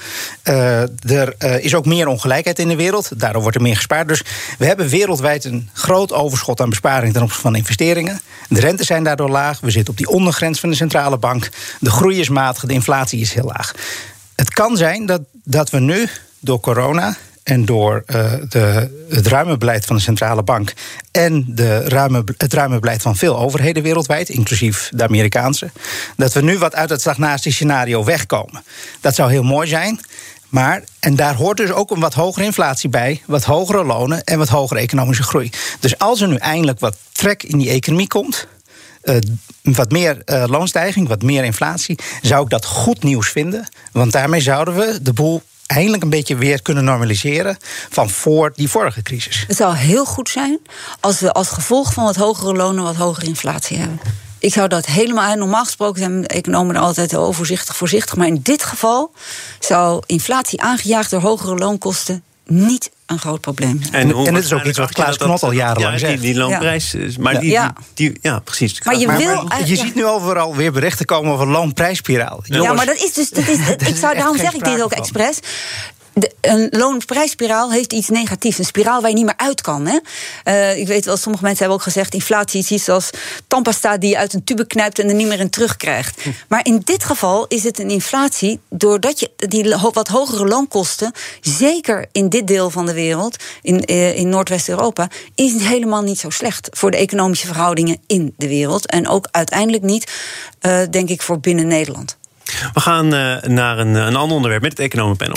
Uh, 0.44 1.10
er 1.10 1.34
is 1.62 1.74
ook 1.74 1.86
meer 1.86 2.06
ongelijkheid 2.06 2.58
in 2.58 2.68
de 2.68 2.76
wereld. 2.76 3.20
Daardoor 3.20 3.42
wordt 3.42 3.56
er 3.56 3.62
meer 3.62 3.76
gespaard. 3.76 4.08
Dus 4.08 4.22
we 4.58 4.66
hebben 4.66 4.88
wereldwijd 4.88 5.44
een 5.44 5.70
groot 5.72 6.12
overschot 6.12 6.60
aan 6.60 6.70
besparingen 6.70 7.12
ten 7.12 7.22
opzichte 7.22 7.42
van 7.42 7.56
investeringen. 7.56 8.20
De 8.48 8.60
rentes 8.60 8.86
zijn 8.86 9.04
daardoor 9.04 9.30
laag. 9.30 9.60
We 9.60 9.70
zitten 9.70 9.92
op 9.92 9.98
die 9.98 10.08
ondergrens 10.08 10.60
van 10.60 10.70
de 10.70 10.76
centrale 10.76 11.18
bank. 11.18 11.43
De 11.80 11.90
groei 11.90 12.20
is 12.20 12.28
matig 12.28 12.64
de 12.64 12.72
inflatie 12.72 13.20
is 13.20 13.32
heel 13.32 13.44
laag. 13.44 13.74
Het 14.34 14.50
kan 14.50 14.76
zijn 14.76 15.06
dat, 15.06 15.20
dat 15.44 15.70
we 15.70 15.78
nu 15.80 16.08
door 16.40 16.60
corona 16.60 17.16
en 17.42 17.64
door 17.64 18.02
uh, 18.06 18.32
de, 18.48 18.90
het 19.08 19.26
ruime 19.26 19.56
beleid 19.56 19.84
van 19.84 19.96
de 19.96 20.02
centrale 20.02 20.42
bank 20.42 20.72
en 21.10 21.44
de 21.48 22.24
het 22.36 22.52
ruime 22.52 22.78
beleid 22.78 23.02
van 23.02 23.16
veel 23.16 23.38
overheden 23.38 23.82
wereldwijd, 23.82 24.28
inclusief 24.28 24.90
de 24.94 25.04
Amerikaanse, 25.04 25.70
dat 26.16 26.32
we 26.32 26.40
nu 26.40 26.58
wat 26.58 26.74
uit 26.74 26.90
het 26.90 27.00
stagnatiescenario 27.00 28.04
wegkomen. 28.04 28.64
Dat 29.00 29.14
zou 29.14 29.30
heel 29.30 29.42
mooi 29.42 29.68
zijn. 29.68 30.00
Maar, 30.48 30.82
en 31.00 31.16
daar 31.16 31.34
hoort 31.34 31.56
dus 31.56 31.70
ook 31.70 31.90
een 31.90 32.00
wat 32.00 32.14
hogere 32.14 32.44
inflatie 32.44 32.88
bij, 32.88 33.22
wat 33.26 33.44
hogere 33.44 33.84
lonen 33.84 34.24
en 34.24 34.38
wat 34.38 34.48
hogere 34.48 34.80
economische 34.80 35.22
groei. 35.22 35.50
Dus 35.80 35.98
als 35.98 36.20
er 36.20 36.28
nu 36.28 36.36
eindelijk 36.36 36.80
wat 36.80 36.96
trek 37.12 37.42
in 37.42 37.58
die 37.58 37.70
economie 37.70 38.06
komt, 38.06 38.46
uh, 39.04 39.16
wat 39.62 39.90
meer 39.90 40.22
uh, 40.26 40.44
loonstijging, 40.46 41.08
wat 41.08 41.22
meer 41.22 41.44
inflatie, 41.44 41.98
zou 42.22 42.44
ik 42.44 42.50
dat 42.50 42.64
goed 42.64 43.02
nieuws 43.02 43.28
vinden. 43.28 43.68
Want 43.92 44.12
daarmee 44.12 44.40
zouden 44.40 44.74
we 44.74 45.02
de 45.02 45.12
boel 45.12 45.42
eindelijk 45.66 46.02
een 46.02 46.10
beetje 46.10 46.36
weer 46.36 46.62
kunnen 46.62 46.84
normaliseren 46.84 47.56
van 47.90 48.10
voor 48.10 48.52
die 48.54 48.68
vorige 48.68 49.02
crisis. 49.02 49.44
Het 49.46 49.56
zou 49.56 49.74
heel 49.74 50.04
goed 50.04 50.28
zijn 50.28 50.58
als 51.00 51.20
we 51.20 51.32
als 51.32 51.48
gevolg 51.48 51.92
van 51.92 52.04
wat 52.04 52.16
hogere 52.16 52.52
lonen 52.52 52.84
wat 52.84 52.96
hogere 52.96 53.26
inflatie 53.26 53.78
hebben. 53.78 54.00
Ik 54.38 54.52
zou 54.52 54.68
dat 54.68 54.86
helemaal. 54.86 55.36
Normaal 55.36 55.64
gesproken 55.64 56.00
zijn 56.00 56.26
economen 56.26 56.76
altijd 56.76 57.16
overzichtig, 57.16 57.76
voorzichtig. 57.76 58.16
Maar 58.16 58.26
in 58.26 58.40
dit 58.42 58.64
geval 58.64 59.12
zou 59.60 60.02
inflatie 60.06 60.60
aangejaagd 60.60 61.10
door 61.10 61.20
hogere 61.20 61.54
loonkosten 61.54 62.22
niet 62.46 62.90
een 63.06 63.18
groot 63.18 63.40
probleem. 63.40 63.80
En, 63.90 64.10
en 64.10 64.34
het 64.34 64.44
is 64.44 64.52
ook 64.52 64.64
iets 64.64 64.78
wat 64.78 64.92
Klaas 64.92 65.16
Knot 65.16 65.42
al 65.42 65.50
jarenlang 65.50 65.92
ja, 65.92 65.98
zegt. 65.98 66.20
Die, 66.20 66.32
die 66.32 66.40
loonprijs, 66.40 66.96
maar 67.18 67.40
die, 67.40 67.50
ja. 67.50 67.74
Die, 67.94 68.18
ja, 68.20 68.38
precies. 68.38 68.82
Maar 68.82 68.98
je, 68.98 69.16
wil, 69.16 69.44
maar, 69.44 69.66
je 69.66 69.76
ziet 69.76 69.94
nu 69.94 70.06
overal 70.06 70.56
weer 70.56 70.72
berichten 70.72 71.06
komen 71.06 71.32
over 71.32 71.46
loonprijsspiraal. 71.46 72.40
Ja, 72.44 72.72
maar 72.72 72.86
dat 72.86 72.96
is 72.96 73.12
dus. 73.12 73.30
Dat 73.30 73.48
is, 73.48 73.58
ik 73.88 73.96
zou, 73.96 74.14
daarom 74.14 74.36
zeg 74.36 74.52
ik 74.54 74.64
dit 74.64 74.82
ook 74.82 74.92
expres 74.92 75.38
de, 76.14 76.32
een 76.40 76.68
loonprijsspiraal 76.70 77.72
heeft 77.72 77.92
iets 77.92 78.08
negatiefs. 78.08 78.58
Een 78.58 78.64
spiraal 78.64 79.00
waar 79.00 79.10
je 79.10 79.16
niet 79.16 79.24
meer 79.24 79.36
uit 79.36 79.60
kan. 79.60 79.86
Hè? 79.86 79.98
Uh, 80.44 80.78
ik 80.78 80.86
weet 80.86 81.04
wel, 81.04 81.16
sommige 81.16 81.44
mensen 81.44 81.62
hebben 81.64 81.78
ook 81.78 81.92
gezegd... 81.92 82.14
inflatie 82.14 82.60
is 82.60 82.70
iets 82.70 82.88
als 82.88 83.10
tandpasta 83.48 83.96
die 83.96 84.10
je 84.10 84.18
uit 84.18 84.32
een 84.32 84.44
tube 84.44 84.66
knijpt... 84.66 84.98
en 84.98 85.08
er 85.08 85.14
niet 85.14 85.26
meer 85.26 85.40
in 85.40 85.50
terugkrijgt. 85.50 86.22
Hm. 86.22 86.30
Maar 86.48 86.60
in 86.64 86.82
dit 86.84 87.04
geval 87.04 87.46
is 87.46 87.64
het 87.64 87.78
een 87.78 87.90
inflatie... 87.90 88.60
doordat 88.70 89.20
je 89.20 89.30
die 89.36 89.76
wat 89.92 90.08
hogere 90.08 90.46
loonkosten... 90.46 91.12
zeker 91.40 92.06
in 92.12 92.28
dit 92.28 92.46
deel 92.46 92.70
van 92.70 92.86
de 92.86 92.94
wereld, 92.94 93.36
in, 93.62 93.82
uh, 93.90 94.18
in 94.18 94.28
Noordwest-Europa... 94.28 95.08
is 95.34 95.62
helemaal 95.62 96.02
niet 96.02 96.18
zo 96.18 96.30
slecht 96.30 96.68
voor 96.70 96.90
de 96.90 96.96
economische 96.96 97.46
verhoudingen 97.46 97.98
in 98.06 98.34
de 98.36 98.48
wereld. 98.48 98.86
En 98.86 99.08
ook 99.08 99.28
uiteindelijk 99.30 99.82
niet, 99.82 100.12
uh, 100.60 100.80
denk 100.90 101.08
ik, 101.08 101.22
voor 101.22 101.40
binnen 101.40 101.66
Nederland. 101.66 102.16
We 102.72 102.80
gaan 102.80 103.08
naar 103.08 103.78
een, 103.78 103.94
een 103.94 104.16
ander 104.16 104.36
onderwerp 104.36 104.62
met 104.62 104.70
het 104.70 104.80
economenpanel. 104.80 105.36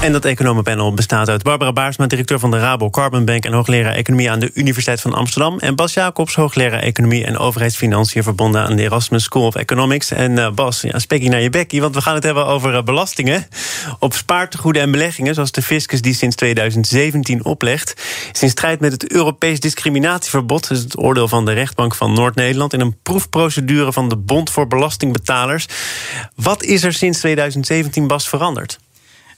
En 0.00 0.12
dat 0.12 0.24
economenpanel 0.24 0.94
bestaat 0.94 1.28
uit 1.28 1.42
Barbara 1.42 1.72
Baarsma, 1.72 2.06
directeur 2.06 2.38
van 2.38 2.50
de 2.50 2.58
Rabo 2.58 2.90
Carbon 2.90 3.24
Bank 3.24 3.44
en 3.44 3.52
hoogleraar 3.52 3.94
economie 3.94 4.30
aan 4.30 4.38
de 4.38 4.50
Universiteit 4.54 5.00
van 5.00 5.14
Amsterdam. 5.14 5.58
En 5.58 5.74
Bas 5.74 5.94
Jacobs, 5.94 6.34
hoogleraar 6.34 6.80
economie 6.80 7.24
en 7.24 7.38
overheidsfinanciën 7.38 8.22
verbonden 8.22 8.62
aan 8.62 8.76
de 8.76 8.82
Erasmus 8.82 9.24
School 9.24 9.46
of 9.46 9.54
Economics. 9.54 10.10
En 10.10 10.32
uh, 10.32 10.50
Bas, 10.50 10.80
ja, 10.80 10.98
je 11.08 11.28
naar 11.28 11.40
je 11.40 11.50
bekkie, 11.50 11.80
want 11.80 11.94
we 11.94 12.00
gaan 12.00 12.14
het 12.14 12.24
hebben 12.24 12.46
over 12.46 12.74
uh, 12.74 12.82
belastingen 12.82 13.46
op 13.98 14.14
spaartegoeden 14.14 14.82
en 14.82 14.90
beleggingen, 14.90 15.34
zoals 15.34 15.52
de 15.52 15.62
fiscus 15.62 16.02
die 16.02 16.14
sinds 16.14 16.36
2017 16.36 17.44
oplegt. 17.44 18.02
In 18.40 18.50
strijd 18.50 18.80
met 18.80 18.92
het 18.92 19.12
Europees 19.12 19.60
discriminatieverbod, 19.60 20.68
dus 20.68 20.78
het 20.78 20.98
oordeel 20.98 21.28
van 21.28 21.44
de 21.44 21.52
rechtbank 21.52 21.94
van 21.94 22.12
Noord-Nederland, 22.12 22.72
in 22.72 22.80
een 22.80 22.96
proefprocedure 23.02 23.92
van 23.92 24.08
de 24.08 24.16
Bond 24.16 24.50
voor 24.50 24.66
Belastingbetalers. 24.66 25.66
Wat 26.34 26.62
is 26.62 26.82
er 26.82 26.92
sinds 26.92 27.18
2017, 27.18 28.06
Bas, 28.06 28.28
veranderd? 28.28 28.78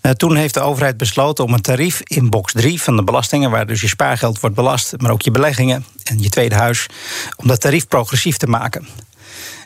Uh, 0.02 0.12
toen 0.12 0.36
heeft 0.36 0.54
de 0.54 0.60
overheid 0.60 0.96
besloten 0.96 1.44
om 1.44 1.52
een 1.52 1.60
tarief 1.60 2.00
in 2.04 2.30
box 2.30 2.52
3 2.52 2.82
van 2.82 2.96
de 2.96 3.04
belastingen, 3.04 3.50
waar 3.50 3.66
dus 3.66 3.80
je 3.80 3.88
spaargeld 3.88 4.40
wordt 4.40 4.56
belast, 4.56 4.94
maar 4.96 5.10
ook 5.10 5.22
je 5.22 5.30
beleggingen 5.30 5.84
en 6.04 6.22
je 6.22 6.28
tweede 6.28 6.54
huis, 6.54 6.86
om 7.36 7.46
dat 7.48 7.60
tarief 7.60 7.88
progressief 7.88 8.36
te 8.36 8.46
maken. 8.46 8.86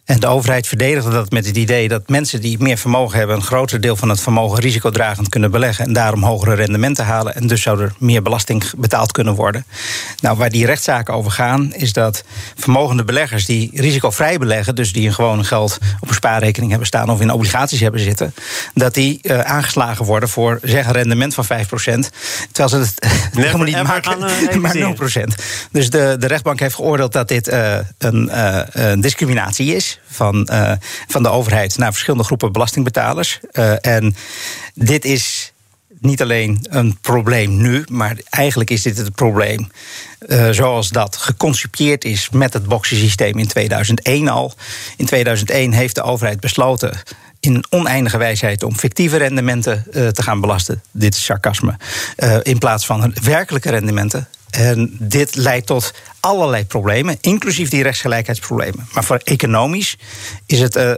En 0.06 0.20
de 0.20 0.26
overheid 0.26 0.66
verdedigde 0.66 1.10
dat 1.10 1.30
met 1.30 1.46
het 1.46 1.56
idee 1.56 1.88
dat 1.88 2.08
mensen 2.08 2.40
die 2.40 2.58
meer 2.58 2.76
vermogen 2.78 3.18
hebben, 3.18 3.36
een 3.36 3.42
groter 3.42 3.80
deel 3.80 3.96
van 3.96 4.08
het 4.08 4.20
vermogen 4.20 4.60
risicodragend 4.60 5.28
kunnen 5.28 5.50
beleggen 5.50 5.86
en 5.86 5.92
daarom 5.92 6.22
hogere 6.22 6.54
rendementen 6.54 7.04
halen. 7.04 7.34
En 7.34 7.46
dus 7.46 7.62
zou 7.62 7.80
er 7.80 7.92
meer 7.98 8.22
belasting 8.22 8.64
betaald 8.76 9.12
kunnen 9.12 9.34
worden. 9.34 9.64
Nou, 10.20 10.36
waar 10.36 10.50
die 10.50 10.66
rechtszaken 10.66 11.14
over 11.14 11.30
gaan, 11.30 11.74
is 11.74 11.92
dat 11.92 12.24
vermogende 12.56 13.04
beleggers 13.04 13.44
die 13.44 13.70
risicovrij 13.74 14.38
beleggen, 14.38 14.74
dus 14.74 14.92
die 14.92 15.06
een 15.06 15.14
gewoon 15.14 15.44
geld 15.44 15.78
op 16.00 16.08
een 16.08 16.14
spaarrekening 16.14 16.70
hebben 16.70 16.88
staan 16.88 17.10
of 17.10 17.20
in 17.20 17.30
obligaties 17.30 17.80
hebben 17.80 18.00
zitten, 18.00 18.34
dat 18.74 18.94
die 18.94 19.18
uh, 19.22 19.40
aangeslagen 19.40 20.04
worden 20.04 20.28
voor 20.28 20.58
zeg 20.62 20.86
een 20.86 20.92
rendement 20.92 21.34
van 21.34 21.44
5%, 21.44 21.48
terwijl 22.52 22.68
ze 22.68 22.76
het 22.76 23.06
helemaal 23.44 23.66
niet 23.66 23.82
maken, 23.82 24.18
maar 24.60 24.76
0%. 24.76 24.80
Dus 25.70 25.90
de, 25.90 26.16
de 26.18 26.26
rechtbank 26.26 26.60
heeft 26.60 26.74
geoordeeld 26.74 27.12
dat 27.12 27.28
dit 27.28 27.48
uh, 27.48 27.76
een, 27.98 28.30
uh, 28.32 28.60
een 28.72 29.00
discriminatie 29.00 29.74
is 29.74 29.95
van, 30.06 30.48
uh, 30.52 30.72
van 31.06 31.22
de 31.22 31.28
overheid 31.28 31.78
naar 31.78 31.92
verschillende 31.92 32.24
groepen 32.24 32.52
belastingbetalers. 32.52 33.40
Uh, 33.52 33.86
en 33.86 34.16
dit 34.74 35.04
is 35.04 35.52
niet 36.00 36.22
alleen 36.22 36.66
een 36.70 36.98
probleem 37.00 37.56
nu, 37.56 37.84
maar 37.90 38.16
eigenlijk 38.30 38.70
is 38.70 38.82
dit 38.82 38.96
het 38.96 39.14
probleem 39.14 39.70
uh, 40.20 40.50
zoals 40.50 40.88
dat 40.88 41.16
geconcipieerd 41.16 42.04
is 42.04 42.30
met 42.30 42.52
het 42.52 42.66
boxensysteem 42.66 43.38
in 43.38 43.46
2001 43.46 44.28
al. 44.28 44.54
In 44.96 45.06
2001 45.06 45.72
heeft 45.72 45.94
de 45.94 46.02
overheid 46.02 46.40
besloten 46.40 46.98
in 47.40 47.64
oneindige 47.70 48.18
wijsheid 48.18 48.62
om 48.62 48.76
fictieve 48.76 49.16
rendementen 49.16 49.84
te 49.90 50.22
gaan 50.22 50.40
belasten. 50.40 50.82
Dit 50.90 51.14
is 51.14 51.24
sarcasme. 51.24 51.76
In 52.42 52.58
plaats 52.58 52.86
van 52.86 53.14
werkelijke 53.22 53.70
rendementen. 53.70 54.28
En 54.50 54.96
dit 55.00 55.34
leidt 55.34 55.66
tot 55.66 55.92
allerlei 56.20 56.64
problemen, 56.64 57.18
inclusief 57.20 57.68
die 57.68 57.82
rechtsgelijkheidsproblemen. 57.82 58.88
Maar 58.92 59.04
voor 59.04 59.20
economisch 59.24 59.96
is 60.46 60.60
het 60.60 60.76
uh, 60.76 60.92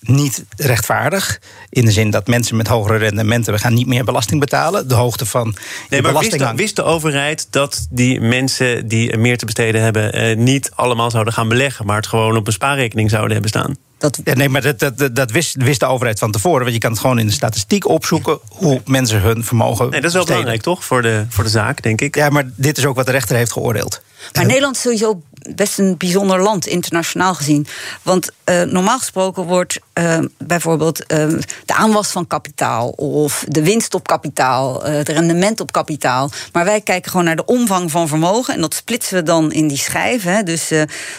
niet 0.00 0.44
rechtvaardig. 0.56 1.40
In 1.68 1.84
de 1.84 1.90
zin 1.92 2.10
dat 2.10 2.26
mensen 2.26 2.56
met 2.56 2.68
hogere 2.68 2.96
rendementen... 2.96 3.52
we 3.52 3.58
gaan 3.58 3.74
niet 3.74 3.86
meer 3.86 4.04
belasting 4.04 4.40
betalen. 4.40 4.88
De 4.88 4.94
hoogte 4.94 5.26
van 5.26 5.56
nee, 5.88 6.02
maar 6.02 6.18
wist 6.18 6.38
de, 6.38 6.52
wist 6.54 6.76
de, 6.76 6.82
overheid 6.82 7.46
dat 7.50 7.86
die 7.90 8.20
mensen 8.20 8.88
die 8.88 9.16
meer 9.16 9.38
te 9.38 9.46
besteden 9.46 9.82
hebben... 9.82 10.12
Eh, 10.12 10.36
niet 10.36 10.70
allemaal 10.74 11.10
zouden 11.10 11.32
gaan 11.32 11.48
beleggen... 11.48 11.86
maar 11.86 11.96
het 11.96 12.06
gewoon 12.06 12.36
op 12.36 12.46
een 12.46 12.52
spaarrekening 12.52 13.10
zouden 13.10 13.32
hebben 13.32 13.50
staan? 13.50 13.76
Dat... 13.98 14.20
Ja, 14.24 14.34
nee, 14.34 14.48
maar 14.48 14.62
dat, 14.62 14.78
dat, 14.78 15.16
dat 15.16 15.30
wist, 15.30 15.54
wist, 15.56 15.80
de 15.80 15.86
overheid 15.86 16.18
van 16.18 16.30
tevoren. 16.30 16.60
Want 16.60 16.72
je 16.72 16.80
kan 16.80 16.90
het 16.90 17.00
gewoon 17.00 17.18
in 17.18 17.26
de 17.26 17.32
statistiek 17.32 17.88
opzoeken 17.88 18.38
hoe 18.48 18.80
mensen 18.84 19.20
hun 19.20 19.44
vermogen. 19.44 19.90
Nee, 19.90 20.00
dat 20.00 20.10
is 20.10 20.16
wel 20.16 20.24
belangrijk, 20.24 20.62
toch? 20.62 20.84
Voor 20.84 21.02
de, 21.02 21.24
voor 21.28 21.44
de 21.44 21.50
zaak, 21.50 21.82
denk 21.82 22.00
ik. 22.00 22.14
Ja, 22.14 22.28
maar 22.28 22.50
dit 22.54 22.78
is 22.78 22.86
ook 22.86 22.96
wat 22.96 23.06
de 23.06 23.12
rechter 23.12 23.36
heeft 23.36 23.52
geoordeeld. 23.52 24.02
Maar 24.32 24.46
Nederland 24.46 24.76
is 24.76 24.82
sowieso 24.82 25.22
best 25.54 25.78
een 25.78 25.96
bijzonder 25.96 26.42
land, 26.42 26.66
internationaal 26.66 27.34
gezien. 27.34 27.66
Want 28.02 28.30
uh, 28.44 28.62
normaal 28.62 28.98
gesproken 28.98 29.44
wordt 29.44 29.78
uh, 29.94 30.18
bijvoorbeeld 30.38 31.00
uh, 31.00 31.28
de 31.64 31.74
aanwas 31.74 32.08
van 32.08 32.26
kapitaal 32.26 32.88
of 32.88 33.44
de 33.48 33.62
winst 33.62 33.94
op 33.94 34.06
kapitaal, 34.06 34.82
het 34.82 35.08
rendement 35.08 35.60
op 35.60 35.72
kapitaal. 35.72 36.30
Maar 36.52 36.64
wij 36.64 36.80
kijken 36.80 37.10
gewoon 37.10 37.26
naar 37.26 37.36
de 37.36 37.44
omvang 37.44 37.90
van 37.90 38.08
vermogen 38.08 38.54
en 38.54 38.60
dat 38.60 38.74
splitsen 38.74 39.16
we 39.16 39.22
dan 39.22 39.52
in 39.52 39.68
die 39.68 39.78
schijven. 39.78 40.44
Dus 40.44 40.70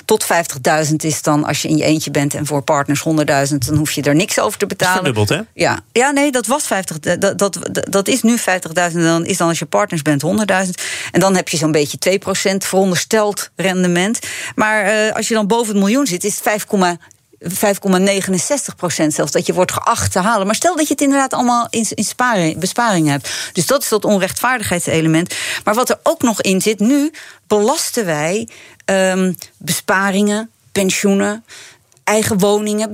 tot 0.06 0.26
50.000 0.88 0.96
is 0.96 1.22
dan 1.22 1.44
als 1.44 1.62
je 1.62 1.68
in 1.68 1.78
je 1.78 1.84
eentje 1.84 2.12
bent 2.12 2.34
en 2.34 2.46
voor 2.46 2.62
partners 2.62 3.04
100.000, 3.50 3.58
dan 3.58 3.76
hoef 3.76 3.92
je 3.92 4.02
er 4.02 4.16
niks 4.16 4.40
over 4.40 4.60
te 4.60 4.66
betalen. 4.66 5.04
Dubbeld, 5.04 5.30
hè? 5.30 5.42
Ja. 5.54 5.80
ja, 5.92 6.12
nee, 6.12 6.32
dat 6.32 6.48
was 6.48 6.68
50. 6.68 7.00
Dat, 7.00 7.38
dat, 7.38 7.60
dat 7.90 8.08
is 8.08 8.22
nu 8.22 8.38
50.000. 8.40 8.44
Dan 8.94 9.26
is 9.26 9.38
dan 9.38 9.48
als 9.48 9.60
je 9.60 9.66
partners 9.66 10.02
bent 10.02 10.24
100.000. 10.24 10.70
En 11.12 11.20
dan 11.20 11.36
heb 11.36 11.50
je 11.50 11.58
zo'n 11.58 11.72
beetje 11.72 12.20
2% 12.54 12.58
verondersteld 12.58 13.50
rendement. 13.56 14.17
Maar 14.56 15.12
als 15.14 15.28
je 15.28 15.34
dan 15.34 15.48
boven 15.48 15.74
het 15.74 15.84
miljoen 15.84 16.08
zit, 16.08 16.24
is 16.24 16.34
het 16.34 16.44
5, 16.44 16.66
5,69 17.40 18.76
procent 18.78 19.14
zelfs, 19.14 19.32
dat 19.32 19.46
je 19.46 19.54
wordt 19.54 19.72
geacht 19.72 20.12
te 20.12 20.20
halen. 20.20 20.46
Maar 20.46 20.56
stel 20.56 20.76
dat 20.76 20.88
je 20.88 20.94
het 20.94 21.02
inderdaad 21.02 21.34
allemaal 21.34 21.68
in, 21.70 21.86
in 21.90 22.60
besparing 22.60 23.08
hebt. 23.08 23.30
Dus 23.54 23.66
dat 23.66 23.82
is 23.82 23.90
dat 23.90 24.06
onrechtvaardigheidselement. 24.06 25.36
Maar 25.64 25.74
wat 25.74 25.90
er 25.90 26.00
ook 26.04 26.22
nog 26.22 26.42
in 26.42 26.62
zit, 26.62 26.80
nu 26.80 27.12
belasten 27.48 28.06
wij 28.06 28.48
um, 28.86 29.36
besparingen, 29.58 30.50
pensioenen 30.72 31.44
eigen 32.04 32.38
woningen. 32.38 32.90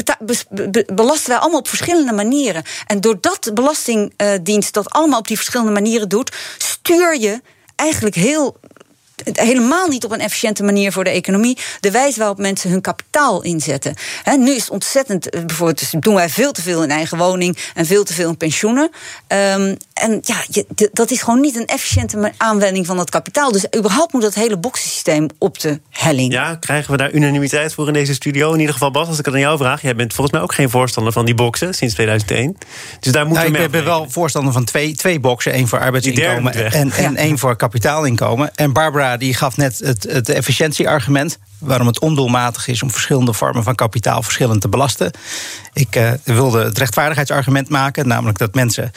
belasten 0.94 1.30
wij 1.30 1.38
allemaal 1.38 1.60
op 1.60 1.68
verschillende 1.68 2.14
manieren. 2.14 2.64
En 2.88 3.02
doordat 3.02 3.44
de 3.44 3.54
Belastingdienst 3.54 4.74
dat 4.74 4.90
allemaal 4.90 5.20
op 5.20 5.28
die 5.28 5.38
verschillende 5.38 5.72
manieren 5.72 6.10
doet, 6.10 6.32
stuur 6.58 7.20
je 7.20 7.42
eigenlijk 7.76 8.16
heel 8.16 8.58
helemaal 9.24 9.88
niet 9.88 10.06
op 10.06 10.12
een 10.12 10.20
efficiënte 10.20 10.64
manier 10.64 10.92
voor 10.92 11.04
de 11.04 11.10
economie. 11.10 11.58
De 11.80 11.92
wijze 11.92 12.20
waarop 12.20 12.38
mensen 12.38 12.70
hun 12.70 12.82
kapitaal 12.82 13.42
inzetten. 13.42 13.96
nu 14.38 14.52
is 14.52 14.62
het 14.62 14.70
ontzettend. 14.70 15.30
Eh, 15.30 15.46
bijvoorbeeld, 15.46 15.80
dus 15.80 15.94
doen 16.00 16.16
wij 16.16 16.30
veel 16.30 16.52
te 16.52 16.62
veel 16.62 16.84
in 16.84 16.92
eigen 16.92 17.18
woning 17.18 17.58
en 17.74 17.86
veel 17.86 18.04
te 18.04 18.14
veel 18.14 18.30
in 18.30 18.38
pensioenen. 18.38 18.92
Um, 19.28 19.78
en 20.04 20.20
ja, 20.22 20.44
je, 20.50 20.90
dat 20.94 21.12
is 21.12 21.22
gewoon 21.22 21.40
niet 21.40 21.56
een 21.56 21.66
efficiënte 21.66 22.32
aanwending 22.38 22.86
van 22.86 22.98
dat 22.98 23.10
kapitaal. 23.10 23.52
Dus 23.52 23.66
überhaupt 23.78 24.14
moet 24.14 24.22
dat 24.22 24.34
hele 24.34 24.58
boxensysteem 24.58 25.28
op 25.38 25.60
de 25.60 25.80
helling. 25.90 26.32
Ja, 26.34 26.56
krijgen 26.56 26.92
we 26.92 26.98
daar 26.98 27.12
unanimiteit 27.12 27.74
voor 27.74 27.88
in 27.88 27.94
deze 27.94 28.14
studio? 28.14 28.54
In 28.54 28.60
ieder 28.60 28.74
geval, 28.74 28.92
Bas, 28.92 29.08
als 29.08 29.20
ik 29.20 29.26
het 29.26 29.34
aan 29.34 29.40
jou 29.40 29.58
vraag. 29.58 29.82
Jij 29.82 29.96
bent 29.96 30.14
volgens 30.14 30.36
mij 30.36 30.46
ook 30.46 30.54
geen 30.54 30.70
voorstander 30.70 31.14
van 31.14 31.26
die 31.26 31.36
boxen 31.36 31.74
sinds 31.74 31.94
2001. 31.94 32.58
Dus 33.00 33.12
daar 33.12 33.26
moeten 33.26 33.44
nou, 33.44 33.58
we 33.58 33.64
Ik 33.66 33.72
ben 33.72 33.84
wel 33.84 34.10
voorstander 34.10 34.54
van 34.54 34.64
twee, 34.64 34.96
twee 34.96 35.20
boxen. 35.20 35.52
één 35.52 35.68
voor 35.68 35.80
arbeidsinkomen 35.80 36.72
en, 36.72 36.92
en 36.92 37.16
één 37.16 37.38
voor 37.38 37.56
kapitaalinkomen. 37.56 38.56
En 38.56 38.74
Barbara 38.74 39.18
die 39.18 39.34
gaf 39.34 39.58
net 39.58 39.80
het, 39.80 40.04
het 40.04 40.30
efficiëntieargument. 40.30 41.38
Waarom 41.64 41.88
het 41.88 42.00
ondoelmatig 42.00 42.68
is 42.68 42.84
om 42.84 42.92
verschillende 42.92 43.34
vormen 43.34 43.64
van 43.64 43.76
kapitaal 43.76 44.24
verschillend 44.24 44.62
te 44.62 44.70
belasten. 44.70 45.12
Ik 45.74 45.96
uh, 45.96 46.12
wilde 46.24 46.64
het 46.64 46.78
rechtvaardigheidsargument 46.78 47.70
maken. 47.70 48.08
Namelijk 48.08 48.38
dat 48.38 48.54
mensen 48.54 48.92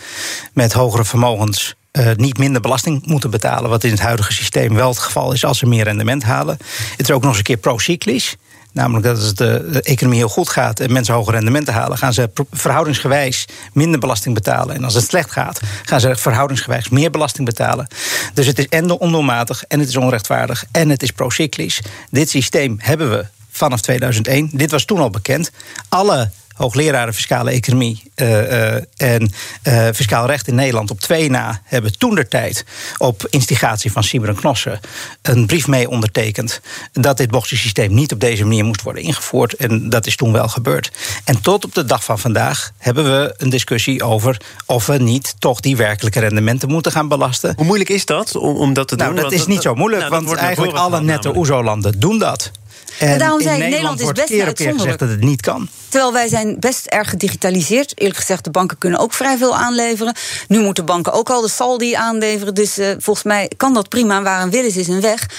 met 0.53 0.73
hogere 0.73 1.05
vermogens 1.05 1.75
uh, 1.93 2.11
niet 2.17 2.39
minder 2.39 2.61
belasting 2.61 3.07
moeten 3.07 3.31
betalen. 3.31 3.71
Wat 3.71 3.85
in 3.85 3.91
het 3.91 4.01
huidige 4.01 4.33
systeem 4.33 4.75
wel 4.75 4.89
het 4.89 4.99
geval 4.99 5.33
is 5.33 5.45
als 5.45 5.59
ze 5.59 5.67
meer 5.67 5.85
rendement 5.85 6.23
halen. 6.23 6.59
Het 6.97 7.09
is 7.09 7.11
ook 7.11 7.21
nog 7.21 7.31
eens 7.31 7.39
een 7.39 7.45
keer 7.45 7.57
pro-cyclisch. 7.57 8.37
Namelijk 8.77 9.05
dat 9.05 9.17
als 9.17 9.35
de 9.35 9.81
economie 9.83 10.19
heel 10.19 10.29
goed 10.29 10.49
gaat 10.49 10.81
en 10.81 10.93
mensen 10.93 11.15
hoge 11.15 11.31
rendementen 11.31 11.75
halen, 11.75 11.99
gaan 11.99 12.13
ze 12.13 12.31
verhoudingsgewijs 12.51 13.45
minder 13.73 14.01
belasting 14.01 14.35
betalen. 14.35 14.75
En 14.75 14.85
als 14.85 14.95
het 14.95 15.05
slecht 15.05 15.31
gaat, 15.31 15.61
gaan 15.85 16.01
ze 16.01 16.17
verhoudingsgewijs 16.17 16.89
meer 16.89 17.11
belasting 17.11 17.47
betalen. 17.47 17.87
Dus 18.35 18.47
het 18.47 18.59
is 18.59 18.69
en 18.69 18.91
ondoelmatig 18.91 19.65
en 19.65 19.81
het 19.81 19.89
is 19.89 19.97
onrechtvaardig 19.97 20.65
en 20.73 20.89
het 20.89 21.03
is 21.03 21.11
procyclisch. 21.11 21.81
Dit 22.11 22.31
systeem 22.31 22.77
hebben 22.79 23.11
we 23.11 23.27
vanaf 23.51 23.81
2001. 23.81 24.51
Dit 24.53 24.71
was 24.71 24.85
toen 24.85 25.01
al 25.01 25.11
bekend. 25.11 25.51
Alle 25.89 26.31
hoogleraren 26.57 27.15
fiscale 27.15 27.51
economie 27.51 28.03
uh, 28.17 28.75
en 28.97 29.31
uh, 29.63 29.89
fiscaal 29.95 30.27
recht 30.27 30.49
in 30.49 30.55
Nederland 30.55 30.91
op 30.91 31.01
twee 31.01 31.31
na 31.31 31.61
hebben 31.65 31.99
toen 31.99 32.15
de 32.15 32.29
tijd 32.29 32.65
op 32.99 33.27
instigatie 33.31 33.93
van 33.93 34.03
en 34.13 34.35
Knossen 34.35 34.81
een 35.23 35.47
brief 35.47 35.67
mee 35.67 35.89
ondertekend 35.89 36.61
dat 36.93 37.17
dit 37.17 37.31
boxensysteem 37.31 37.95
niet 37.95 38.13
op 38.13 38.21
deze 38.21 38.43
manier 38.43 38.65
moest 38.65 38.83
worden 38.83 39.03
ingevoerd. 39.03 39.55
En 39.55 39.91
dat 39.91 40.07
is 40.07 40.17
toen 40.17 40.33
wel 40.33 40.49
gebeurd. 40.49 40.91
En 41.25 41.41
tot 41.41 41.65
op 41.65 41.75
de 41.75 41.85
dag 41.85 42.05
van 42.05 42.19
vandaag 42.19 42.71
hebben 42.79 43.05
we 43.05 43.35
een 43.37 43.51
discussie 43.51 44.03
over 44.03 44.41
of 44.67 44.87
we 44.87 44.97
niet 44.97 45.35
toch 45.39 45.61
die 45.61 45.77
werkelijke 45.77 46.21
rendementen 46.21 46.69
moeten 46.69 46.93
gaan 46.93 47.09
belasten. 47.09 47.53
Hoe 47.57 47.65
moeilijk 47.65 47.91
is 47.91 48.05
dat 48.05 48.37
om, 48.37 48.57
om 48.57 48.73
dat 48.73 48.89
te 48.89 48.97
nou, 48.97 49.15
doen? 49.15 49.23
Dat 49.23 49.33
is 49.33 49.47
niet 49.47 49.63
zo 49.63 49.75
moeilijk, 49.75 50.11
nou, 50.11 50.25
want 50.25 50.39
eigenlijk 50.39 50.77
alle 50.77 51.01
nette 51.01 51.37
OESO-landen 51.37 52.01
doen 52.01 52.19
dat. 52.19 52.51
En 52.99 53.19
daarom 53.19 53.41
zei 53.41 53.63
ik, 53.63 53.69
Nederland, 53.69 54.01
is 54.01 54.13
best 54.13 54.29
keer 54.29 54.49
op 54.49 54.55
keer 54.55 54.73
gezegd 54.73 54.99
dat 54.99 55.09
het 55.09 55.21
niet 55.21 55.41
kan. 55.41 55.69
Terwijl 55.97 56.15
wij 56.15 56.29
zijn 56.29 56.61
best 56.61 56.87
erg 56.87 57.11
gedigitaliseerd. 57.11 58.01
Eerlijk 58.01 58.19
gezegd, 58.19 58.45
de 58.45 58.51
banken 58.51 58.79
kunnen 58.79 58.99
ook 58.99 59.13
vrij 59.13 59.37
veel 59.37 59.57
aanleveren. 59.57 60.15
Nu 60.49 60.61
moeten 60.61 60.85
banken 60.85 61.13
ook 61.13 61.31
al 61.31 61.41
de 61.41 61.49
saldi 61.49 61.95
aanleveren. 61.95 62.55
Dus 62.55 62.79
uh, 62.79 62.91
volgens 62.99 63.25
mij 63.25 63.51
kan 63.57 63.75
dat 63.75 63.89
prima. 63.89 64.23
Waar 64.23 64.43
een 64.43 64.51
wil 64.51 64.65
is, 64.65 64.77
is 64.77 64.89
een 64.89 65.01
weg. 65.01 65.31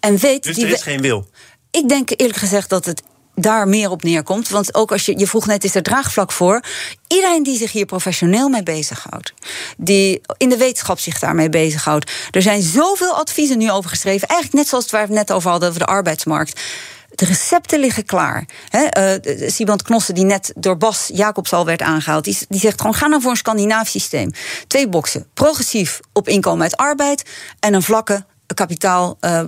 En 0.00 0.16
weet 0.16 0.42
dus 0.42 0.58
er 0.58 0.68
is 0.68 0.82
geen 0.82 1.00
wil? 1.00 1.28
Ik 1.70 1.88
denk 1.88 2.10
eerlijk 2.16 2.38
gezegd 2.38 2.68
dat 2.68 2.84
het 2.84 3.02
daar 3.34 3.68
meer 3.68 3.90
op 3.90 4.02
neerkomt. 4.02 4.48
Want 4.48 4.74
ook 4.74 4.92
als 4.92 5.06
je, 5.06 5.18
je 5.18 5.26
vroeg 5.26 5.46
net, 5.46 5.64
is 5.64 5.74
er 5.74 5.82
draagvlak 5.82 6.32
voor? 6.32 6.64
Iedereen 7.08 7.42
die 7.42 7.56
zich 7.56 7.72
hier 7.72 7.86
professioneel 7.86 8.48
mee 8.48 8.62
bezighoudt, 8.62 9.32
die 9.76 10.20
in 10.36 10.48
de 10.48 10.56
wetenschap 10.56 10.98
zich 10.98 11.18
daarmee 11.18 11.48
bezighoudt. 11.48 12.10
Er 12.30 12.42
zijn 12.42 12.62
zoveel 12.62 13.14
adviezen 13.14 13.58
nu 13.58 13.70
over 13.70 13.90
geschreven. 13.90 14.28
Eigenlijk 14.28 14.58
net 14.58 14.68
zoals 14.68 14.84
het 14.84 14.92
waar 14.92 15.06
we 15.06 15.14
het 15.14 15.26
net 15.26 15.36
over 15.36 15.50
hadden 15.50 15.68
over 15.68 15.80
de 15.80 15.86
arbeidsmarkt. 15.86 16.60
De 17.20 17.26
recepten 17.26 17.80
liggen 17.80 18.04
klaar. 18.04 18.44
He, 18.68 19.14
uh, 19.20 19.48
Siband 19.50 19.82
Knossen, 19.82 20.14
die 20.14 20.24
net 20.24 20.52
door 20.56 20.76
Bas 20.76 21.10
Jacobs 21.12 21.52
al 21.52 21.64
werd 21.64 21.82
aangehaald, 21.82 22.24
die, 22.24 22.46
zegt 22.50 22.80
gewoon: 22.80 22.94
ga 22.94 23.06
nou 23.06 23.22
voor 23.22 23.30
een 23.30 23.36
Scandinavisch 23.36 23.90
systeem. 23.90 24.30
Twee 24.66 24.88
boxen. 24.88 25.26
Progressief 25.34 26.00
op 26.12 26.28
inkomen 26.28 26.62
uit 26.62 26.76
arbeid 26.76 27.30
en 27.58 27.74
een 27.74 27.82
vlakke 27.82 28.24
kapitaal, 28.54 29.16
uh, 29.20 29.42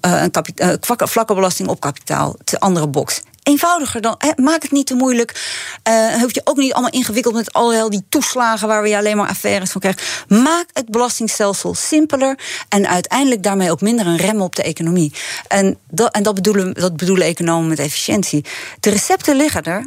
een 0.00 0.30
kapita 0.30 0.76
vlakke 0.80 1.34
belasting 1.34 1.68
op 1.68 1.80
kapitaal. 1.80 2.36
De 2.44 2.60
andere 2.60 2.88
box 2.88 3.22
eenvoudiger 3.44 4.00
dan. 4.00 4.16
maak 4.36 4.62
het 4.62 4.70
niet 4.70 4.86
te 4.86 4.94
moeilijk. 4.94 5.32
Uh, 5.88 6.14
hoef 6.14 6.34
je 6.34 6.40
ook 6.44 6.56
niet 6.56 6.72
allemaal 6.72 6.90
ingewikkeld 6.90 7.34
met 7.34 7.52
al 7.52 7.90
die 7.90 8.04
toeslagen 8.08 8.68
waar 8.68 8.82
we 8.82 8.96
alleen 8.96 9.16
maar 9.16 9.28
affaires 9.28 9.70
van 9.70 9.80
krijgen. 9.80 10.02
Maak 10.42 10.66
het 10.72 10.90
belastingstelsel 10.90 11.74
simpeler 11.74 12.38
en 12.68 12.88
uiteindelijk 12.88 13.42
daarmee 13.42 13.70
ook 13.70 13.80
minder 13.80 14.06
een 14.06 14.16
rem 14.16 14.40
op 14.40 14.56
de 14.56 14.62
economie. 14.62 15.12
En 15.48 15.78
dat, 15.90 16.14
en 16.14 16.22
dat, 16.22 16.34
bedoelen, 16.34 16.74
dat 16.74 16.96
bedoelen 16.96 17.26
economen 17.26 17.68
met 17.68 17.78
efficiëntie. 17.78 18.44
De 18.80 18.90
recepten 18.90 19.36
liggen 19.36 19.62
er. 19.62 19.86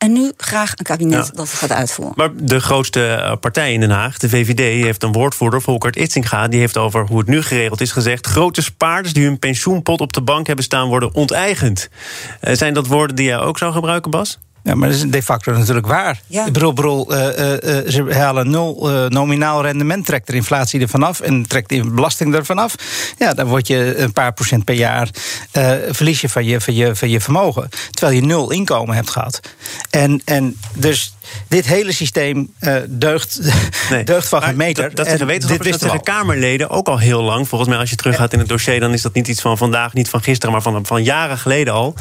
En 0.00 0.12
nu 0.12 0.32
graag 0.36 0.72
een 0.76 0.84
kabinet 0.84 1.30
dat 1.34 1.50
het 1.50 1.58
gaat 1.58 1.72
uitvoeren. 1.72 2.14
Maar 2.16 2.30
de 2.34 2.60
grootste 2.60 3.06
eh, 3.06 3.36
partij 3.40 3.72
in 3.72 3.80
Den 3.80 3.90
Haag, 3.90 4.18
de 4.18 4.28
VVD, 4.28 4.84
heeft 4.84 5.02
een 5.02 5.12
woordvoerder, 5.12 5.62
Volkert 5.62 5.96
Itzinga, 5.96 6.48
die 6.48 6.60
heeft 6.60 6.76
over 6.76 7.06
hoe 7.06 7.18
het 7.18 7.26
nu 7.26 7.42
geregeld 7.42 7.80
is 7.80 7.92
gezegd: 7.92 8.26
grote 8.26 8.62
spaarders 8.62 9.14
die 9.14 9.24
hun 9.24 9.38
pensioenpot 9.38 10.00
op 10.00 10.12
de 10.12 10.22
bank 10.22 10.46
hebben 10.46 10.64
staan 10.64 10.88
worden 10.88 11.14
onteigend. 11.14 11.88
Eh, 12.40 12.54
zijn 12.54 12.74
dat 12.74 12.86
woorden 12.86 13.16
die 13.16 13.26
jij 13.26 13.38
ook 13.38 13.58
zou 13.58 13.72
gebruiken, 13.72 14.10
Bas? 14.10 14.38
Ja, 14.62 14.74
maar 14.74 14.88
dat 14.88 14.96
is 14.96 15.04
de 15.10 15.22
facto 15.22 15.52
natuurlijk 15.52 15.86
waar. 15.86 16.20
Ja. 16.26 16.46
Ik 16.46 16.52
bedoel, 16.52 16.72
bedoel 16.72 17.14
uh, 17.14 17.18
uh, 17.18 17.88
ze 17.88 18.06
halen 18.10 18.50
nul 18.50 18.90
uh, 18.90 19.06
nominaal 19.06 19.62
rendement, 19.62 20.06
trekt 20.06 20.26
de 20.26 20.32
inflatie 20.32 20.80
er 20.80 20.88
vanaf 20.88 21.20
en 21.20 21.46
trekt 21.46 21.68
de 21.68 21.90
belasting 21.90 22.34
er 22.34 22.44
vanaf. 22.44 22.74
Ja, 23.18 23.34
dan 23.34 23.46
word 23.46 23.66
je 23.66 23.96
een 23.96 24.12
paar 24.12 24.32
procent 24.32 24.64
per 24.64 24.74
jaar 24.74 25.08
verlies 25.90 26.20
je 26.20 26.28
van 26.28 26.44
je, 26.44 26.60
van, 26.60 26.74
je, 26.74 26.96
van 26.96 27.08
je 27.08 27.20
vermogen. 27.20 27.68
Terwijl 27.90 28.20
je 28.20 28.26
nul 28.26 28.50
inkomen 28.50 28.94
hebt 28.94 29.10
gehad. 29.10 29.40
En, 29.90 30.22
en 30.24 30.56
dus 30.74 31.14
dit 31.48 31.66
hele 31.66 31.92
systeem 31.92 32.52
uh, 32.60 32.74
deugt, 32.88 33.40
nee. 33.90 34.04
deugt 34.04 34.28
van 34.28 34.42
geen 34.42 34.56
meter. 34.56 34.82
Dat, 34.82 34.96
dat 34.96 35.06
zeggen 35.06 35.26
wetenschappers, 35.26 35.70
dat 35.70 35.80
zeggen 35.80 36.02
Kamerleden 36.02 36.70
ook 36.70 36.88
al 36.88 36.98
heel 36.98 37.22
lang. 37.22 37.48
Volgens 37.48 37.70
mij 37.70 37.78
als 37.78 37.90
je 37.90 37.96
teruggaat 37.96 38.32
in 38.32 38.38
het 38.38 38.48
dossier... 38.48 38.80
dan 38.80 38.92
is 38.92 39.02
dat 39.02 39.14
niet 39.14 39.28
iets 39.28 39.40
van 39.40 39.58
vandaag, 39.58 39.92
niet 39.92 40.08
van 40.08 40.22
gisteren... 40.22 40.52
maar 40.52 40.62
van, 40.62 40.86
van 40.86 41.02
jaren 41.04 41.38
geleden 41.38 41.74
al. 41.74 41.94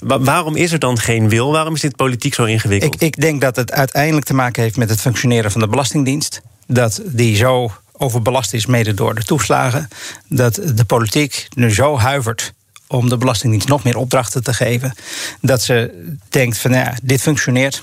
waarom 0.00 0.56
is 0.56 0.72
er 0.72 0.78
dan 0.78 0.98
geen 0.98 1.28
wil? 1.28 1.52
Waarom 1.52 1.74
is 1.74 1.80
dit 1.80 1.96
politiek 1.96 2.34
zo 2.34 2.44
ingewikkeld? 2.44 2.94
Ik, 2.94 3.00
ik 3.00 3.20
denk 3.20 3.40
dat 3.40 3.56
het 3.56 3.72
uiteindelijk 3.72 4.26
te 4.26 4.34
maken 4.34 4.62
heeft 4.62 4.76
met 4.76 4.90
het 4.90 5.00
functioneren 5.00 5.50
van 5.50 5.60
de 5.60 5.68
Belastingdienst. 5.68 6.40
Dat 6.66 7.00
die 7.04 7.36
zo 7.36 7.72
overbelast 7.92 8.52
is, 8.52 8.66
mede 8.66 8.94
door 8.94 9.14
de 9.14 9.22
toeslagen. 9.22 9.88
Dat 10.28 10.60
de 10.74 10.84
politiek 10.84 11.48
nu 11.54 11.74
zo 11.74 11.98
huivert 11.98 12.52
om 12.86 13.08
de 13.08 13.16
Belastingdienst 13.16 13.68
nog 13.68 13.84
meer 13.84 13.96
opdrachten 13.96 14.42
te 14.42 14.54
geven. 14.54 14.94
Dat 15.40 15.62
ze 15.62 16.04
denkt 16.28 16.58
van 16.58 16.70
nou 16.70 16.84
ja, 16.84 16.94
dit 17.02 17.20
functioneert 17.20 17.82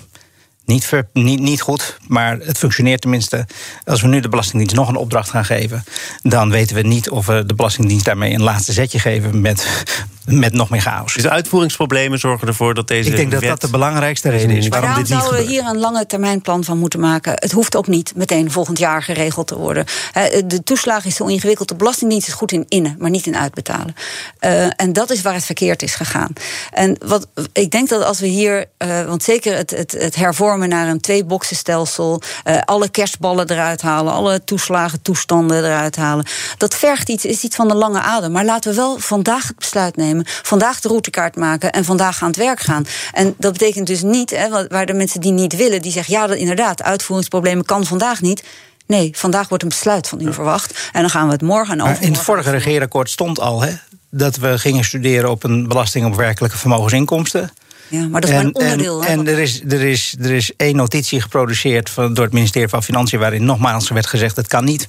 niet, 0.72 0.92
niet, 1.14 1.40
niet 1.40 1.62
goed, 1.62 1.98
maar 2.08 2.38
het 2.38 2.58
functioneert 2.58 3.02
tenminste. 3.02 3.48
Als 3.84 4.02
we 4.02 4.08
nu 4.08 4.20
de 4.20 4.30
Belastingdienst 4.30 4.76
nog 4.76 4.90
een 4.90 4.96
opdracht 4.96 5.30
gaan 5.30 5.46
geven, 5.46 5.84
dan 6.22 6.50
weten 6.50 6.76
we 6.76 6.82
niet 6.82 7.10
of 7.10 7.26
we 7.26 7.46
de 7.46 7.56
Belastingdienst 7.56 8.06
daarmee 8.06 8.34
een 8.34 8.44
laatste 8.44 8.74
zetje 8.74 9.00
geven 9.00 9.42
met 9.42 9.84
met 10.32 10.54
nog 10.54 10.70
meer 10.70 10.82
chaos. 10.82 11.14
Dus 11.14 11.24
de 11.24 11.30
uitvoeringsproblemen 11.30 12.20
zorgen 12.20 12.48
ervoor 12.48 12.74
dat 12.74 12.88
deze. 12.88 13.10
Ik 13.10 13.16
denk 13.16 13.32
dat 13.32 13.42
dat 13.42 13.62
de 13.62 13.70
belangrijkste 13.70 14.30
reden 14.30 14.58
is 14.58 14.68
waarom 14.68 14.90
dit 14.90 14.98
niet 14.98 15.08
zouden 15.08 15.40
we 15.40 15.50
hier 15.50 15.66
een 15.66 15.80
lange 15.80 16.06
termijn 16.06 16.42
plan 16.42 16.64
van 16.64 16.78
moeten 16.78 17.00
maken. 17.00 17.34
Het 17.36 17.52
hoeft 17.52 17.76
ook 17.76 17.88
niet 17.88 18.14
meteen 18.16 18.52
volgend 18.52 18.80
jaar 18.80 19.04
geregeld 19.04 19.48
te 19.48 19.58
worden. 19.58 19.86
De 20.46 20.64
toeslag 20.64 21.06
is 21.06 21.16
zo 21.16 21.26
ingewikkeld. 21.26 21.68
De 21.68 21.76
Belastingdienst 21.76 22.28
is 22.28 22.34
goed 22.34 22.52
in 22.52 22.66
innen, 22.68 22.96
maar 23.00 23.10
niet 23.10 23.26
in 23.26 23.38
uitbetalen. 23.38 23.96
Eh, 24.40 24.66
en 24.76 24.94
dat 24.94 25.10
is 25.10 25.22
waar 25.22 25.34
het 25.34 25.46
verkeerd 25.46 25.82
is 25.82 25.96
gegaan. 25.96 26.34
En 26.72 26.98
wat, 27.06 27.28
ik 27.54 27.72
denk 27.72 27.90
dat 27.90 28.04
als 28.04 28.20
we 28.20 28.28
hier, 28.28 28.66
eh, 28.78 29.06
want 29.06 29.24
zeker 29.24 29.58
het, 29.58 29.70
het, 29.72 29.92
het 29.92 30.16
hervormen 30.16 30.70
naar 30.70 30.88
een 30.88 31.00
twee-boxenstelsel, 31.00 32.22
eh, 32.44 32.58
alle 32.66 32.90
kerstballen 32.90 33.50
eruit 33.50 33.82
halen, 33.82 34.14
alle 34.14 34.44
toeslagen, 34.44 35.02
toestanden 35.02 35.66
eruit 35.66 35.96
halen, 35.96 36.26
dat 36.58 36.76
vergt 36.76 37.10
iets, 37.10 37.26
is 37.26 37.44
iets 37.44 37.56
van 37.56 37.68
de 37.68 37.76
lange 37.76 38.00
adem. 38.02 38.32
Maar 38.32 38.46
laten 38.46 38.70
we 38.70 38.76
wel 38.76 39.00
vandaag 39.00 39.48
het 39.48 39.56
besluit 39.56 39.96
nemen, 39.96 40.21
vandaag 40.26 40.80
de 40.80 40.88
routekaart 40.88 41.36
maken 41.36 41.72
en 41.72 41.86
vandaag 41.86 42.22
aan 42.22 42.28
het 42.28 42.38
werk 42.38 42.60
gaan. 42.60 42.86
En 43.14 43.36
dat 43.38 43.52
betekent 43.52 43.88
dus 43.88 44.02
niet, 44.02 44.30
hè, 44.30 44.50
wa- 44.50 44.68
waar 44.68 44.86
de 44.86 44.94
mensen 44.94 45.22
die 45.22 45.32
niet 45.32 45.56
willen, 45.56 45.82
die 45.82 45.92
zeggen 45.92 46.14
ja, 46.14 46.28
dat 46.28 46.38
inderdaad, 46.38 46.84
uitvoeringsproblemen 46.84 47.66
kan 47.66 47.86
vandaag 47.86 48.22
niet. 48.22 48.44
Nee, 48.86 49.12
vandaag 49.16 49.48
wordt 49.50 49.64
een 49.64 49.70
besluit 49.70 50.08
van 50.08 50.22
u 50.22 50.34
verwacht. 50.34 50.90
En 50.92 51.02
dan 51.02 51.10
gaan 51.10 51.26
we 51.26 51.32
het 51.32 51.42
morgen 51.42 51.80
en 51.80 51.86
Maar 51.86 51.98
in 52.02 52.12
het 52.14 52.22
vorige 52.22 52.50
regeerakkoord 52.52 53.10
stond 53.10 53.40
al 53.40 53.62
hè, 53.62 53.72
dat 54.10 54.36
we 54.36 54.58
gingen 54.58 54.84
studeren 54.84 55.30
op 55.30 55.44
een 55.44 55.68
belasting 55.68 56.06
op 56.06 56.16
werkelijke 56.16 56.58
vermogensinkomsten. 56.58 57.52
Ja, 57.92 58.08
maar 58.08 58.22
dat 58.22 58.30
is 58.30 58.36
maar 58.36 58.46
een 58.46 58.56
onderdeel. 58.56 59.04
En, 59.04 59.16
van- 59.16 59.28
er, 59.28 59.40
is, 59.40 59.62
er, 59.70 59.82
is, 59.82 60.16
er 60.22 60.32
is 60.32 60.52
één 60.58 60.76
notitie 60.76 61.22
geproduceerd 61.22 61.90
van, 61.90 62.14
door 62.14 62.24
het 62.24 62.34
ministerie 62.34 62.68
van 62.68 62.84
Financiën... 62.84 63.20
waarin 63.20 63.46
nogmaals 63.46 63.90
werd 63.90 64.06
gezegd 64.06 64.36
dat 64.36 64.48
kan 64.48 64.64
niet. 64.64 64.88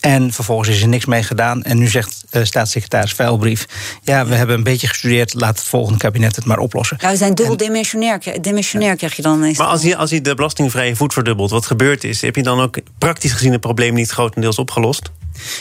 En 0.00 0.32
vervolgens 0.32 0.68
is 0.68 0.82
er 0.82 0.88
niks 0.88 1.04
mee 1.04 1.22
gedaan. 1.22 1.62
En 1.62 1.78
nu 1.78 1.88
zegt 1.88 2.24
eh, 2.30 2.44
staatssecretaris 2.44 3.12
Veilbrief... 3.12 3.66
ja, 4.02 4.26
we 4.26 4.34
hebben 4.34 4.56
een 4.56 4.62
beetje 4.62 4.88
gestudeerd, 4.88 5.34
laat 5.34 5.58
het 5.58 5.68
volgende 5.68 5.98
kabinet 5.98 6.36
het 6.36 6.44
maar 6.44 6.58
oplossen. 6.58 6.96
Ja, 7.00 7.10
we 7.10 7.16
zijn 7.16 7.34
dubbel 7.34 7.56
dimensionair, 7.56 8.20
dimensionair 8.40 8.96
krijg 8.96 9.16
je 9.16 9.22
dan. 9.22 9.38
Maar 9.40 9.66
als 9.66 9.82
hij, 9.82 9.96
als 9.96 10.10
hij 10.10 10.20
de 10.20 10.34
belastingvrije 10.34 10.96
voet 10.96 11.12
verdubbelt, 11.12 11.50
wat 11.50 11.66
gebeurd 11.66 12.04
is, 12.04 12.20
heb 12.20 12.36
je 12.36 12.42
dan 12.42 12.60
ook 12.60 12.78
praktisch 12.98 13.32
gezien 13.32 13.52
het 13.52 13.60
probleem 13.60 13.94
niet 13.94 14.10
grotendeels 14.10 14.58
opgelost? 14.58 15.10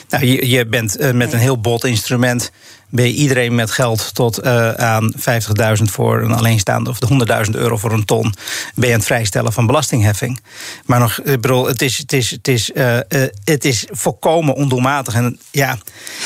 Nou, 0.10 0.26
je, 0.26 0.50
je 0.50 0.66
bent 0.66 0.98
eh, 0.98 1.12
met 1.12 1.34
een 1.34 1.40
heel 1.40 1.60
bot 1.60 1.86
instrument. 1.86 2.52
Ben 2.90 3.06
je 3.06 3.14
iedereen 3.14 3.56
met 3.56 3.72
geld 3.72 4.14
tot 4.14 4.38
eh, 4.38 4.72
aan 4.72 5.14
50.000 5.18 5.84
voor 5.84 6.22
een 6.22 6.32
alleenstaande 6.32 6.90
of 6.90 7.00
de 7.00 7.46
100.000 7.46 7.52
euro 7.52 7.78
voor 7.78 7.92
een 7.92 8.06
ton. 8.06 8.34
Ben 8.76 8.88
je 8.88 8.94
aan 8.94 9.00
het 9.00 9.08
vrijstellen 9.08 9.54
van 9.54 9.66
belastingheffing. 9.66 10.42
Maar 10.86 11.00
nog, 11.00 11.18
ik 11.18 11.42
bedoel, 11.42 11.68
het 11.68 11.82
is, 11.82 11.98
het 11.98 12.14
is, 12.14 12.32
het 12.32 12.48
is, 12.48 12.72
eh, 12.72 12.98
eh, 12.98 13.04
het 13.44 13.66
is 13.66 13.88
volkomen 13.92 14.56
ondoelmatig. 14.56 15.14
En 15.14 15.40
ja, 15.52 15.78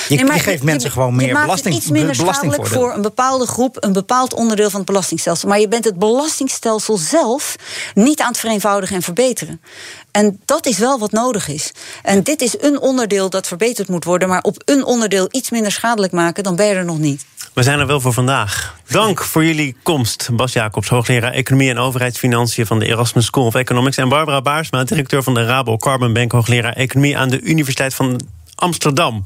je, 0.08 0.15
Nee, 0.15 0.26
maar 0.26 0.36
je 0.36 0.41
geeft 0.41 0.63
mensen 0.63 0.91
gewoon 0.91 1.15
meer 1.15 1.41
belasting, 1.41 1.74
het 1.76 1.84
iets 1.84 1.91
minder 1.91 2.15
schadelijk 2.15 2.67
voor 2.67 2.93
een 2.93 3.02
bepaalde 3.02 3.47
groep, 3.47 3.78
een 3.80 3.93
bepaald 3.93 4.34
onderdeel 4.34 4.69
van 4.69 4.80
het 4.80 4.89
belastingstelsel. 4.89 5.50
Maar 5.50 5.60
je 5.60 5.67
bent 5.67 5.86
het 5.86 6.00
belastingstelsel 6.00 6.97
zelf 6.97 7.56
niet 7.93 8.21
aan 8.21 8.28
het 8.28 8.38
vereenvoudigen 8.38 8.95
en 8.95 9.02
verbeteren. 9.02 9.62
En 10.12 10.39
dat 10.45 10.65
is 10.65 10.78
wel 10.78 11.00
wat 11.00 11.12
nodig 11.12 11.47
is. 11.47 11.71
En 12.04 12.24
dit 12.24 12.41
is 12.41 12.56
een 12.62 12.80
onderdeel 12.80 13.30
dat 13.30 13.47
verbeterd 13.47 13.88
moet 13.88 14.04
worden, 14.04 14.30
maar 14.30 14.41
op 14.41 14.62
een 14.65 14.86
onderdeel 14.86 15.28
iets 15.32 15.50
minder 15.50 15.71
schadelijk 15.71 16.13
maken, 16.13 16.43
dan 16.43 16.50
je 16.57 16.73
er 16.73 16.85
nog 16.85 16.99
niet. 16.99 17.25
We 17.53 17.63
zijn 17.63 17.79
er 17.79 17.87
wel 17.87 18.01
voor 18.01 18.13
vandaag. 18.13 18.75
Dank 18.87 19.23
voor 19.23 19.45
jullie 19.45 19.75
komst. 19.83 20.29
Bas 20.31 20.53
Jacobs, 20.53 20.87
hoogleraar 20.87 21.31
Economie 21.31 21.69
en 21.69 21.77
Overheidsfinanciën 21.77 22.65
van 22.65 22.79
de 22.79 22.85
Erasmus 22.85 23.25
School 23.25 23.45
of 23.45 23.55
Economics. 23.55 23.97
En 23.97 24.09
Barbara 24.09 24.41
Baarsma, 24.41 24.83
directeur 24.83 25.23
van 25.23 25.33
de 25.33 25.45
Rabo 25.45 25.77
Carbon 25.77 26.13
Bank, 26.13 26.31
hoogleraar 26.31 26.73
Economie 26.73 27.17
aan 27.17 27.29
de 27.29 27.41
Universiteit 27.41 27.93
van 27.93 28.21
Amsterdam. 28.62 29.21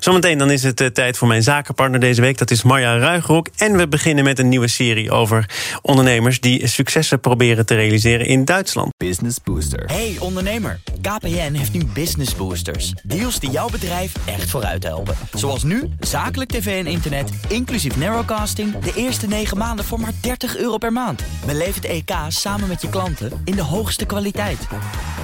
Zometeen 0.00 0.38
dan 0.38 0.50
is 0.50 0.62
het 0.62 0.80
eh, 0.80 0.86
tijd 0.86 1.16
voor 1.16 1.28
mijn 1.28 1.42
zakenpartner 1.42 2.00
deze 2.00 2.20
week. 2.20 2.38
Dat 2.38 2.50
is 2.50 2.62
Marja 2.62 2.98
Ruigrok. 2.98 3.48
En 3.56 3.76
we 3.76 3.88
beginnen 3.88 4.24
met 4.24 4.38
een 4.38 4.48
nieuwe 4.48 4.68
serie 4.68 5.10
over 5.10 5.50
ondernemers 5.82 6.40
die 6.40 6.66
successen 6.66 7.20
proberen 7.20 7.66
te 7.66 7.74
realiseren 7.74 8.26
in 8.26 8.44
Duitsland. 8.44 8.90
Business 8.96 9.38
Booster. 9.44 9.84
Hey 9.86 10.16
ondernemer, 10.18 10.80
KPN 11.00 11.52
heeft 11.52 11.72
nu 11.72 11.84
Business 11.84 12.34
Boosters. 12.34 12.92
Deals 13.02 13.40
die 13.40 13.50
jouw 13.50 13.68
bedrijf 13.68 14.12
echt 14.24 14.50
vooruit 14.50 14.82
helpen. 14.84 15.16
Zoals 15.32 15.62
nu, 15.62 15.88
zakelijk 16.00 16.50
tv 16.50 16.84
en 16.84 16.90
internet, 16.90 17.30
inclusief 17.48 17.96
narrowcasting... 17.96 18.78
de 18.78 18.92
eerste 18.96 19.26
9 19.26 19.58
maanden 19.58 19.84
voor 19.84 20.00
maar 20.00 20.12
30 20.20 20.56
euro 20.56 20.78
per 20.78 20.92
maand. 20.92 21.22
Beleef 21.46 21.74
het 21.74 21.84
EK 21.84 22.12
samen 22.28 22.68
met 22.68 22.82
je 22.82 22.88
klanten 22.88 23.40
in 23.44 23.54
de 23.54 23.62
hoogste 23.62 24.04
kwaliteit. 24.04 24.66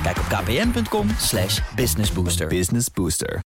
Kijk 0.03 0.19
op 0.19 0.25
kpn.com 0.29 1.09
slash 1.19 1.61
businessbooster. 1.75 2.47
Business 2.47 2.87
Booster. 2.95 3.48